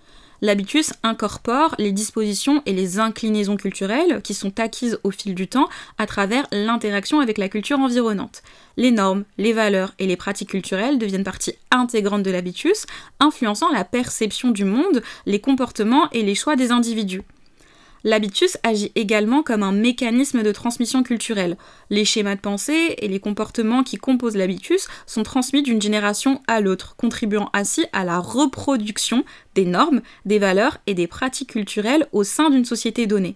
L'habitus 0.42 0.92
incorpore 1.02 1.74
les 1.78 1.92
dispositions 1.92 2.62
et 2.66 2.72
les 2.72 2.98
inclinaisons 2.98 3.56
culturelles 3.56 4.20
qui 4.22 4.34
sont 4.34 4.60
acquises 4.60 4.98
au 5.02 5.10
fil 5.10 5.34
du 5.34 5.48
temps 5.48 5.68
à 5.98 6.06
travers 6.06 6.46
l'interaction 6.52 7.20
avec 7.20 7.38
la 7.38 7.48
culture 7.48 7.78
environnante. 7.78 8.42
Les 8.76 8.90
normes, 8.90 9.24
les 9.38 9.52
valeurs 9.52 9.94
et 9.98 10.06
les 10.06 10.16
pratiques 10.16 10.50
culturelles 10.50 10.98
deviennent 10.98 11.24
partie 11.24 11.54
intégrante 11.70 12.22
de 12.22 12.30
l'habitus, 12.30 12.86
influençant 13.20 13.70
la 13.72 13.84
perception 13.84 14.50
du 14.50 14.64
monde, 14.64 15.02
les 15.24 15.40
comportements 15.40 16.10
et 16.10 16.22
les 16.22 16.34
choix 16.34 16.56
des 16.56 16.70
individus. 16.70 17.22
L'habitus 18.06 18.56
agit 18.62 18.92
également 18.94 19.42
comme 19.42 19.64
un 19.64 19.72
mécanisme 19.72 20.44
de 20.44 20.52
transmission 20.52 21.02
culturelle. 21.02 21.56
Les 21.90 22.04
schémas 22.04 22.36
de 22.36 22.40
pensée 22.40 22.94
et 22.98 23.08
les 23.08 23.18
comportements 23.18 23.82
qui 23.82 23.96
composent 23.96 24.36
l'habitus 24.36 24.86
sont 25.06 25.24
transmis 25.24 25.64
d'une 25.64 25.82
génération 25.82 26.40
à 26.46 26.60
l'autre, 26.60 26.94
contribuant 26.94 27.50
ainsi 27.52 27.84
à 27.92 28.04
la 28.04 28.20
reproduction 28.20 29.24
des 29.56 29.64
normes, 29.64 30.02
des 30.24 30.38
valeurs 30.38 30.78
et 30.86 30.94
des 30.94 31.08
pratiques 31.08 31.50
culturelles 31.50 32.06
au 32.12 32.22
sein 32.22 32.48
d'une 32.48 32.64
société 32.64 33.08
donnée. 33.08 33.34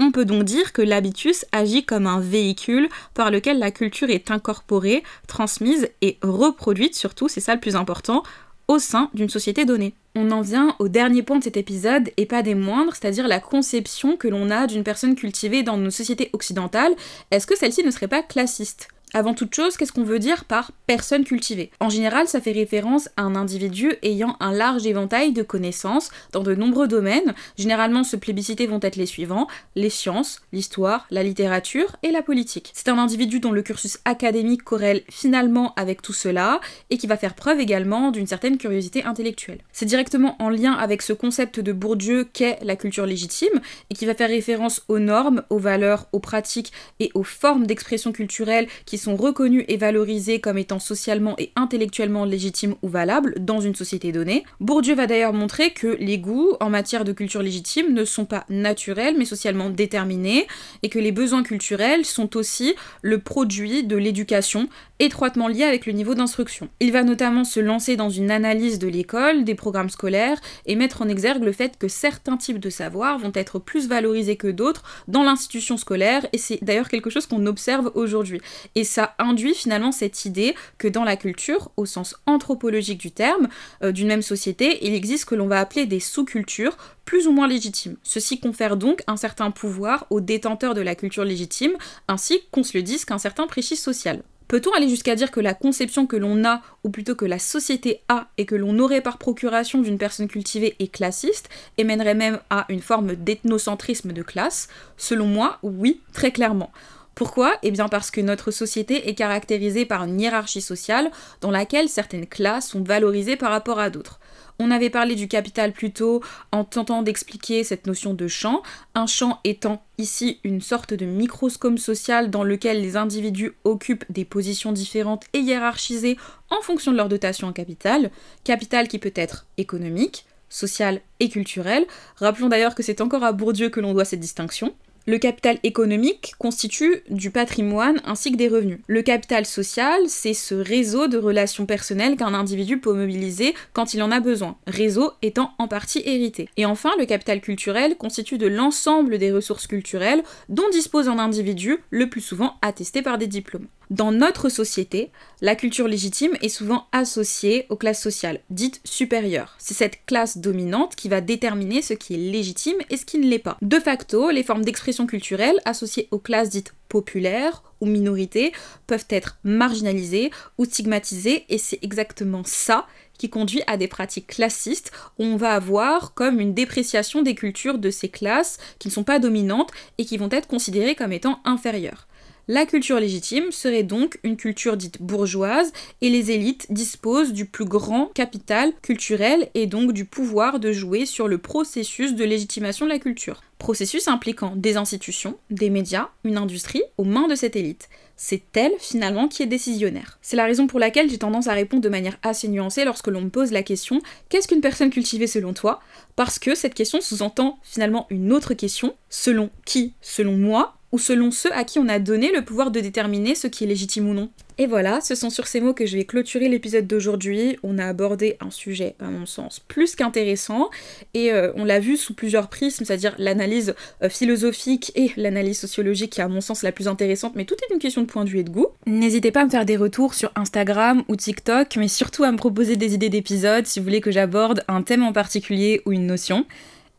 On 0.00 0.10
peut 0.10 0.26
donc 0.26 0.44
dire 0.44 0.74
que 0.74 0.82
l'habitus 0.82 1.46
agit 1.52 1.86
comme 1.86 2.06
un 2.06 2.20
véhicule 2.20 2.90
par 3.14 3.30
lequel 3.30 3.58
la 3.58 3.70
culture 3.70 4.10
est 4.10 4.30
incorporée, 4.30 5.02
transmise 5.28 5.88
et 6.02 6.18
reproduite, 6.20 6.94
surtout, 6.94 7.28
c'est 7.28 7.40
ça 7.40 7.54
le 7.54 7.60
plus 7.60 7.76
important, 7.76 8.22
au 8.68 8.78
sein 8.78 9.10
d'une 9.14 9.28
société 9.28 9.64
donnée. 9.64 9.94
On 10.14 10.30
en 10.30 10.40
vient 10.40 10.76
au 10.78 10.88
dernier 10.88 11.22
point 11.22 11.38
de 11.38 11.44
cet 11.44 11.56
épisode, 11.56 12.10
et 12.16 12.26
pas 12.26 12.42
des 12.42 12.54
moindres, 12.54 12.94
c'est-à-dire 12.94 13.26
la 13.26 13.40
conception 13.40 14.16
que 14.16 14.28
l'on 14.28 14.50
a 14.50 14.66
d'une 14.66 14.84
personne 14.84 15.16
cultivée 15.16 15.62
dans 15.62 15.76
nos 15.76 15.90
sociétés 15.90 16.30
occidentales. 16.32 16.94
Est-ce 17.30 17.46
que 17.46 17.56
celle-ci 17.56 17.82
ne 17.82 17.90
serait 17.90 18.08
pas 18.08 18.22
classiste? 18.22 18.88
Avant 19.16 19.32
toute 19.32 19.54
chose, 19.54 19.76
qu'est-ce 19.76 19.92
qu'on 19.92 20.02
veut 20.02 20.18
dire 20.18 20.44
par 20.44 20.72
personne 20.88 21.22
cultivée? 21.22 21.70
En 21.78 21.88
général, 21.88 22.26
ça 22.26 22.40
fait 22.40 22.50
référence 22.50 23.08
à 23.16 23.22
un 23.22 23.36
individu 23.36 23.92
ayant 24.02 24.36
un 24.40 24.52
large 24.52 24.86
éventail 24.86 25.32
de 25.32 25.44
connaissances 25.44 26.10
dans 26.32 26.42
de 26.42 26.56
nombreux 26.56 26.88
domaines. 26.88 27.32
Généralement, 27.56 28.02
ce 28.02 28.16
plébiscité 28.16 28.66
vont 28.66 28.80
être 28.82 28.96
les 28.96 29.06
suivants 29.06 29.46
les 29.76 29.88
sciences, 29.88 30.42
l'histoire, 30.52 31.06
la 31.12 31.22
littérature 31.22 31.94
et 32.02 32.10
la 32.10 32.22
politique. 32.22 32.72
C'est 32.74 32.88
un 32.88 32.98
individu 32.98 33.38
dont 33.38 33.52
le 33.52 33.62
cursus 33.62 33.98
académique 34.04 34.64
corrèle 34.64 35.02
finalement 35.08 35.74
avec 35.76 36.02
tout 36.02 36.12
cela 36.12 36.60
et 36.90 36.98
qui 36.98 37.06
va 37.06 37.16
faire 37.16 37.36
preuve 37.36 37.60
également 37.60 38.10
d'une 38.10 38.26
certaine 38.26 38.58
curiosité 38.58 39.04
intellectuelle. 39.04 39.60
C'est 39.70 39.86
directement 39.86 40.34
en 40.40 40.48
lien 40.48 40.72
avec 40.72 41.02
ce 41.02 41.12
concept 41.12 41.60
de 41.60 41.72
Bourdieu 41.72 42.24
qu'est 42.24 42.58
la 42.62 42.74
culture 42.74 43.06
légitime 43.06 43.60
et 43.90 43.94
qui 43.94 44.06
va 44.06 44.16
faire 44.16 44.28
référence 44.28 44.82
aux 44.88 44.98
normes, 44.98 45.44
aux 45.50 45.58
valeurs, 45.58 46.08
aux 46.10 46.18
pratiques 46.18 46.72
et 46.98 47.12
aux 47.14 47.22
formes 47.22 47.68
d'expression 47.68 48.10
culturelle 48.10 48.66
qui 48.86 48.98
sont 48.98 49.03
reconnus 49.08 49.64
et 49.68 49.76
valorisés 49.76 50.40
comme 50.40 50.58
étant 50.58 50.78
socialement 50.78 51.34
et 51.38 51.52
intellectuellement 51.56 52.24
légitimes 52.24 52.74
ou 52.82 52.88
valables 52.88 53.34
dans 53.38 53.60
une 53.60 53.74
société 53.74 54.10
donnée. 54.10 54.44
Bourdieu 54.60 54.94
va 54.94 55.06
d'ailleurs 55.06 55.32
montrer 55.32 55.72
que 55.72 55.96
les 56.00 56.18
goûts 56.18 56.56
en 56.60 56.70
matière 56.70 57.04
de 57.04 57.12
culture 57.12 57.42
légitime 57.42 57.92
ne 57.92 58.04
sont 58.04 58.24
pas 58.24 58.44
naturels 58.48 59.16
mais 59.18 59.26
socialement 59.26 59.68
déterminés 59.68 60.46
et 60.82 60.88
que 60.88 60.98
les 60.98 61.12
besoins 61.12 61.42
culturels 61.42 62.04
sont 62.04 62.36
aussi 62.36 62.74
le 63.02 63.18
produit 63.18 63.84
de 63.84 63.96
l'éducation 63.96 64.68
étroitement 65.00 65.48
lié 65.48 65.64
avec 65.64 65.86
le 65.86 65.92
niveau 65.92 66.14
d'instruction. 66.14 66.68
Il 66.80 66.92
va 66.92 67.02
notamment 67.02 67.44
se 67.44 67.60
lancer 67.60 67.96
dans 67.96 68.10
une 68.10 68.30
analyse 68.30 68.78
de 68.78 68.86
l'école, 68.86 69.44
des 69.44 69.54
programmes 69.54 69.90
scolaires 69.90 70.38
et 70.66 70.76
mettre 70.76 71.02
en 71.02 71.08
exergue 71.08 71.42
le 71.42 71.52
fait 71.52 71.76
que 71.78 71.88
certains 71.88 72.36
types 72.36 72.60
de 72.60 72.70
savoirs 72.70 73.18
vont 73.18 73.32
être 73.34 73.58
plus 73.58 73.88
valorisés 73.88 74.36
que 74.36 74.48
d'autres 74.48 74.82
dans 75.08 75.22
l'institution 75.22 75.76
scolaire 75.76 76.26
et 76.32 76.38
c'est 76.38 76.62
d'ailleurs 76.62 76.88
quelque 76.88 77.10
chose 77.10 77.26
qu'on 77.26 77.46
observe 77.46 77.90
aujourd'hui. 77.94 78.40
Et 78.74 78.84
ça 78.94 79.16
induit 79.18 79.54
finalement 79.54 79.90
cette 79.90 80.24
idée 80.24 80.54
que 80.78 80.86
dans 80.86 81.02
la 81.02 81.16
culture, 81.16 81.72
au 81.76 81.84
sens 81.84 82.14
anthropologique 82.26 82.98
du 82.98 83.10
terme, 83.10 83.48
euh, 83.82 83.90
d'une 83.90 84.06
même 84.06 84.22
société, 84.22 84.86
il 84.86 84.94
existe 84.94 85.22
ce 85.22 85.26
que 85.26 85.34
l'on 85.34 85.48
va 85.48 85.58
appeler 85.58 85.84
des 85.84 85.98
sous-cultures 85.98 86.76
plus 87.04 87.26
ou 87.26 87.32
moins 87.32 87.48
légitimes. 87.48 87.96
Ceci 88.04 88.38
confère 88.38 88.76
donc 88.76 89.02
un 89.08 89.16
certain 89.16 89.50
pouvoir 89.50 90.06
aux 90.10 90.20
détenteurs 90.20 90.74
de 90.74 90.80
la 90.80 90.94
culture 90.94 91.24
légitime, 91.24 91.72
ainsi 92.06 92.42
qu'on 92.52 92.62
se 92.62 92.78
le 92.78 92.84
dise 92.84 93.04
qu'un 93.04 93.18
certain 93.18 93.48
précis 93.48 93.74
social. 93.74 94.22
Peut-on 94.46 94.72
aller 94.74 94.88
jusqu'à 94.88 95.16
dire 95.16 95.32
que 95.32 95.40
la 95.40 95.54
conception 95.54 96.06
que 96.06 96.16
l'on 96.16 96.44
a, 96.44 96.62
ou 96.84 96.90
plutôt 96.90 97.16
que 97.16 97.24
la 97.24 97.40
société 97.40 98.02
a, 98.08 98.28
et 98.38 98.46
que 98.46 98.54
l'on 98.54 98.78
aurait 98.78 99.00
par 99.00 99.18
procuration 99.18 99.80
d'une 99.80 99.98
personne 99.98 100.28
cultivée 100.28 100.76
est 100.78 100.92
classiste, 100.92 101.48
et 101.78 101.84
mènerait 101.84 102.14
même 102.14 102.38
à 102.48 102.66
une 102.68 102.82
forme 102.82 103.16
d'ethnocentrisme 103.16 104.12
de 104.12 104.22
classe? 104.22 104.68
Selon 104.96 105.26
moi, 105.26 105.58
oui, 105.64 106.00
très 106.12 106.30
clairement. 106.30 106.70
Pourquoi? 107.14 107.56
Eh 107.62 107.70
bien 107.70 107.88
parce 107.88 108.10
que 108.10 108.20
notre 108.20 108.50
société 108.50 109.08
est 109.08 109.14
caractérisée 109.14 109.84
par 109.84 110.02
une 110.02 110.20
hiérarchie 110.20 110.60
sociale 110.60 111.10
dans 111.40 111.52
laquelle 111.52 111.88
certaines 111.88 112.26
classes 112.26 112.68
sont 112.68 112.82
valorisées 112.82 113.36
par 113.36 113.50
rapport 113.50 113.78
à 113.78 113.88
d'autres. 113.88 114.18
On 114.58 114.70
avait 114.70 114.90
parlé 114.90 115.14
du 115.14 115.28
capital 115.28 115.72
plus 115.72 115.92
tôt 115.92 116.22
en 116.52 116.64
tentant 116.64 117.02
d'expliquer 117.02 117.64
cette 117.64 117.86
notion 117.86 118.14
de 118.14 118.28
champ, 118.28 118.62
un 118.94 119.06
champ 119.06 119.40
étant 119.44 119.84
ici 119.98 120.40
une 120.44 120.60
sorte 120.60 120.94
de 120.94 121.06
microscope 121.06 121.78
social 121.78 122.30
dans 122.30 122.44
lequel 122.44 122.80
les 122.80 122.96
individus 122.96 123.52
occupent 123.64 124.04
des 124.10 124.24
positions 124.24 124.72
différentes 124.72 125.24
et 125.32 125.38
hiérarchisées 125.38 126.16
en 126.50 126.62
fonction 126.62 126.92
de 126.92 126.96
leur 126.96 127.08
dotation 127.08 127.48
en 127.48 127.52
capital, 127.52 128.10
capital 128.44 128.86
qui 128.88 128.98
peut 128.98 129.12
être 129.14 129.46
économique, 129.56 130.24
social 130.48 131.00
et 131.18 131.28
culturel. 131.28 131.84
Rappelons 132.16 132.48
d'ailleurs 132.48 132.76
que 132.76 132.82
c'est 132.82 133.00
encore 133.00 133.24
à 133.24 133.32
Bourdieu 133.32 133.70
que 133.70 133.80
l'on 133.80 133.92
doit 133.92 134.04
cette 134.04 134.20
distinction. 134.20 134.74
Le 135.06 135.18
capital 135.18 135.58
économique 135.64 136.32
constitue 136.38 137.02
du 137.10 137.30
patrimoine 137.30 138.00
ainsi 138.06 138.32
que 138.32 138.38
des 138.38 138.48
revenus. 138.48 138.78
Le 138.86 139.02
capital 139.02 139.44
social, 139.44 140.00
c'est 140.08 140.32
ce 140.32 140.54
réseau 140.54 141.08
de 141.08 141.18
relations 141.18 141.66
personnelles 141.66 142.16
qu'un 142.16 142.32
individu 142.32 142.78
peut 142.78 142.94
mobiliser 142.94 143.54
quand 143.74 143.92
il 143.92 144.02
en 144.02 144.10
a 144.10 144.20
besoin, 144.20 144.56
réseau 144.66 145.12
étant 145.20 145.52
en 145.58 145.68
partie 145.68 146.02
hérité. 146.06 146.48
Et 146.56 146.64
enfin, 146.64 146.90
le 146.98 147.04
capital 147.04 147.42
culturel 147.42 147.98
constitue 147.98 148.38
de 148.38 148.46
l'ensemble 148.46 149.18
des 149.18 149.30
ressources 149.30 149.66
culturelles 149.66 150.22
dont 150.48 150.70
dispose 150.72 151.10
un 151.10 151.18
individu, 151.18 151.80
le 151.90 152.08
plus 152.08 152.22
souvent 152.22 152.54
attesté 152.62 153.02
par 153.02 153.18
des 153.18 153.26
diplômes. 153.26 153.66
Dans 153.94 154.10
notre 154.10 154.48
société, 154.48 155.12
la 155.40 155.54
culture 155.54 155.86
légitime 155.86 156.36
est 156.42 156.48
souvent 156.48 156.88
associée 156.90 157.66
aux 157.68 157.76
classes 157.76 158.02
sociales, 158.02 158.40
dites 158.50 158.80
supérieures. 158.82 159.54
C'est 159.60 159.74
cette 159.74 160.04
classe 160.04 160.38
dominante 160.38 160.96
qui 160.96 161.08
va 161.08 161.20
déterminer 161.20 161.80
ce 161.80 161.94
qui 161.94 162.14
est 162.14 162.32
légitime 162.32 162.78
et 162.90 162.96
ce 162.96 163.04
qui 163.04 163.18
ne 163.18 163.28
l'est 163.28 163.38
pas. 163.38 163.56
De 163.62 163.78
facto, 163.78 164.30
les 164.30 164.42
formes 164.42 164.64
d'expression 164.64 165.06
culturelle 165.06 165.60
associées 165.64 166.08
aux 166.10 166.18
classes 166.18 166.50
dites 166.50 166.74
populaires 166.88 167.62
ou 167.80 167.86
minorités 167.86 168.52
peuvent 168.88 169.06
être 169.10 169.38
marginalisées 169.44 170.32
ou 170.58 170.64
stigmatisées 170.64 171.44
et 171.48 171.58
c'est 171.58 171.78
exactement 171.82 172.42
ça 172.44 172.88
qui 173.16 173.30
conduit 173.30 173.62
à 173.68 173.76
des 173.76 173.86
pratiques 173.86 174.26
classistes 174.26 174.90
où 175.20 175.24
on 175.24 175.36
va 175.36 175.52
avoir 175.52 176.14
comme 176.14 176.40
une 176.40 176.52
dépréciation 176.52 177.22
des 177.22 177.36
cultures 177.36 177.78
de 177.78 177.90
ces 177.90 178.08
classes 178.08 178.58
qui 178.80 178.88
ne 178.88 178.92
sont 178.92 179.04
pas 179.04 179.20
dominantes 179.20 179.70
et 179.98 180.04
qui 180.04 180.16
vont 180.16 180.30
être 180.32 180.48
considérées 180.48 180.96
comme 180.96 181.12
étant 181.12 181.38
inférieures. 181.44 182.08
La 182.46 182.66
culture 182.66 183.00
légitime 183.00 183.52
serait 183.52 183.84
donc 183.84 184.18
une 184.22 184.36
culture 184.36 184.76
dite 184.76 185.00
bourgeoise 185.00 185.72
et 186.02 186.10
les 186.10 186.30
élites 186.30 186.66
disposent 186.68 187.32
du 187.32 187.46
plus 187.46 187.64
grand 187.64 188.10
capital 188.12 188.74
culturel 188.82 189.48
et 189.54 189.66
donc 189.66 189.92
du 189.92 190.04
pouvoir 190.04 190.60
de 190.60 190.70
jouer 190.70 191.06
sur 191.06 191.26
le 191.26 191.38
processus 191.38 192.14
de 192.14 192.22
légitimation 192.22 192.84
de 192.84 192.90
la 192.90 192.98
culture. 192.98 193.42
Processus 193.56 194.08
impliquant 194.08 194.56
des 194.56 194.76
institutions, 194.76 195.38
des 195.48 195.70
médias, 195.70 196.10
une 196.22 196.36
industrie 196.36 196.82
aux 196.98 197.04
mains 197.04 197.28
de 197.28 197.34
cette 197.34 197.56
élite. 197.56 197.88
C'est 198.14 198.54
elle 198.58 198.74
finalement 198.78 199.26
qui 199.26 199.42
est 199.42 199.46
décisionnaire. 199.46 200.18
C'est 200.20 200.36
la 200.36 200.44
raison 200.44 200.66
pour 200.66 200.78
laquelle 200.78 201.08
j'ai 201.08 201.16
tendance 201.16 201.46
à 201.46 201.54
répondre 201.54 201.82
de 201.82 201.88
manière 201.88 202.18
assez 202.22 202.48
nuancée 202.48 202.84
lorsque 202.84 203.08
l'on 203.08 203.22
me 203.22 203.30
pose 203.30 203.52
la 203.52 203.62
question 203.62 204.02
qu'est-ce 204.28 204.48
qu'une 204.48 204.60
personne 204.60 204.90
cultivée 204.90 205.26
selon 205.26 205.54
toi? 205.54 205.80
Parce 206.14 206.38
que 206.38 206.54
cette 206.54 206.74
question 206.74 207.00
sous-entend 207.00 207.58
finalement 207.62 208.06
une 208.10 208.34
autre 208.34 208.52
question 208.52 208.94
selon 209.08 209.48
qui? 209.64 209.94
Selon 210.02 210.36
moi? 210.36 210.76
Ou 210.94 210.98
selon 210.98 211.32
ceux 211.32 211.52
à 211.52 211.64
qui 211.64 211.80
on 211.80 211.88
a 211.88 211.98
donné 211.98 212.30
le 212.30 212.44
pouvoir 212.44 212.70
de 212.70 212.78
déterminer 212.78 213.34
ce 213.34 213.48
qui 213.48 213.64
est 213.64 213.66
légitime 213.66 214.08
ou 214.08 214.14
non. 214.14 214.30
Et 214.58 214.68
voilà, 214.68 215.00
ce 215.00 215.16
sont 215.16 215.28
sur 215.28 215.48
ces 215.48 215.60
mots 215.60 215.74
que 215.74 215.86
je 215.86 215.96
vais 215.96 216.04
clôturer 216.04 216.48
l'épisode 216.48 216.86
d'aujourd'hui. 216.86 217.58
On 217.64 217.78
a 217.78 217.86
abordé 217.86 218.36
un 218.38 218.52
sujet, 218.52 218.94
à 219.00 219.06
mon 219.06 219.26
sens, 219.26 219.58
plus 219.58 219.96
qu'intéressant, 219.96 220.70
et 221.12 221.32
euh, 221.32 221.50
on 221.56 221.64
l'a 221.64 221.80
vu 221.80 221.96
sous 221.96 222.14
plusieurs 222.14 222.48
prismes, 222.48 222.84
c'est-à-dire 222.84 223.16
l'analyse 223.18 223.74
euh, 224.04 224.08
philosophique 224.08 224.92
et 224.94 225.10
l'analyse 225.16 225.58
sociologique, 225.58 226.12
qui 226.12 226.20
est 226.20 226.24
à 226.24 226.28
mon 226.28 226.40
sens 226.40 226.62
la 226.62 226.70
plus 226.70 226.86
intéressante, 226.86 227.32
mais 227.34 227.44
tout 227.44 227.56
est 227.68 227.74
une 227.74 227.80
question 227.80 228.02
de 228.02 228.06
point 228.06 228.24
de 228.24 228.30
vue 228.30 228.38
et 228.38 228.44
de 228.44 228.50
goût. 228.50 228.68
N'hésitez 228.86 229.32
pas 229.32 229.40
à 229.40 229.46
me 229.46 229.50
faire 229.50 229.66
des 229.66 229.76
retours 229.76 230.14
sur 230.14 230.30
Instagram 230.36 231.02
ou 231.08 231.16
TikTok, 231.16 231.74
mais 231.76 231.88
surtout 231.88 232.22
à 232.22 232.30
me 232.30 232.36
proposer 232.36 232.76
des 232.76 232.94
idées 232.94 233.08
d'épisodes 233.08 233.66
si 233.66 233.80
vous 233.80 233.84
voulez 233.84 234.00
que 234.00 234.12
j'aborde 234.12 234.62
un 234.68 234.82
thème 234.82 235.02
en 235.02 235.12
particulier 235.12 235.82
ou 235.86 235.92
une 235.92 236.06
notion. 236.06 236.46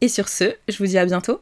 Et 0.01 0.09
sur 0.09 0.27
ce, 0.27 0.53
je 0.67 0.77
vous 0.79 0.87
dis 0.87 0.97
à 0.97 1.05
bientôt 1.05 1.39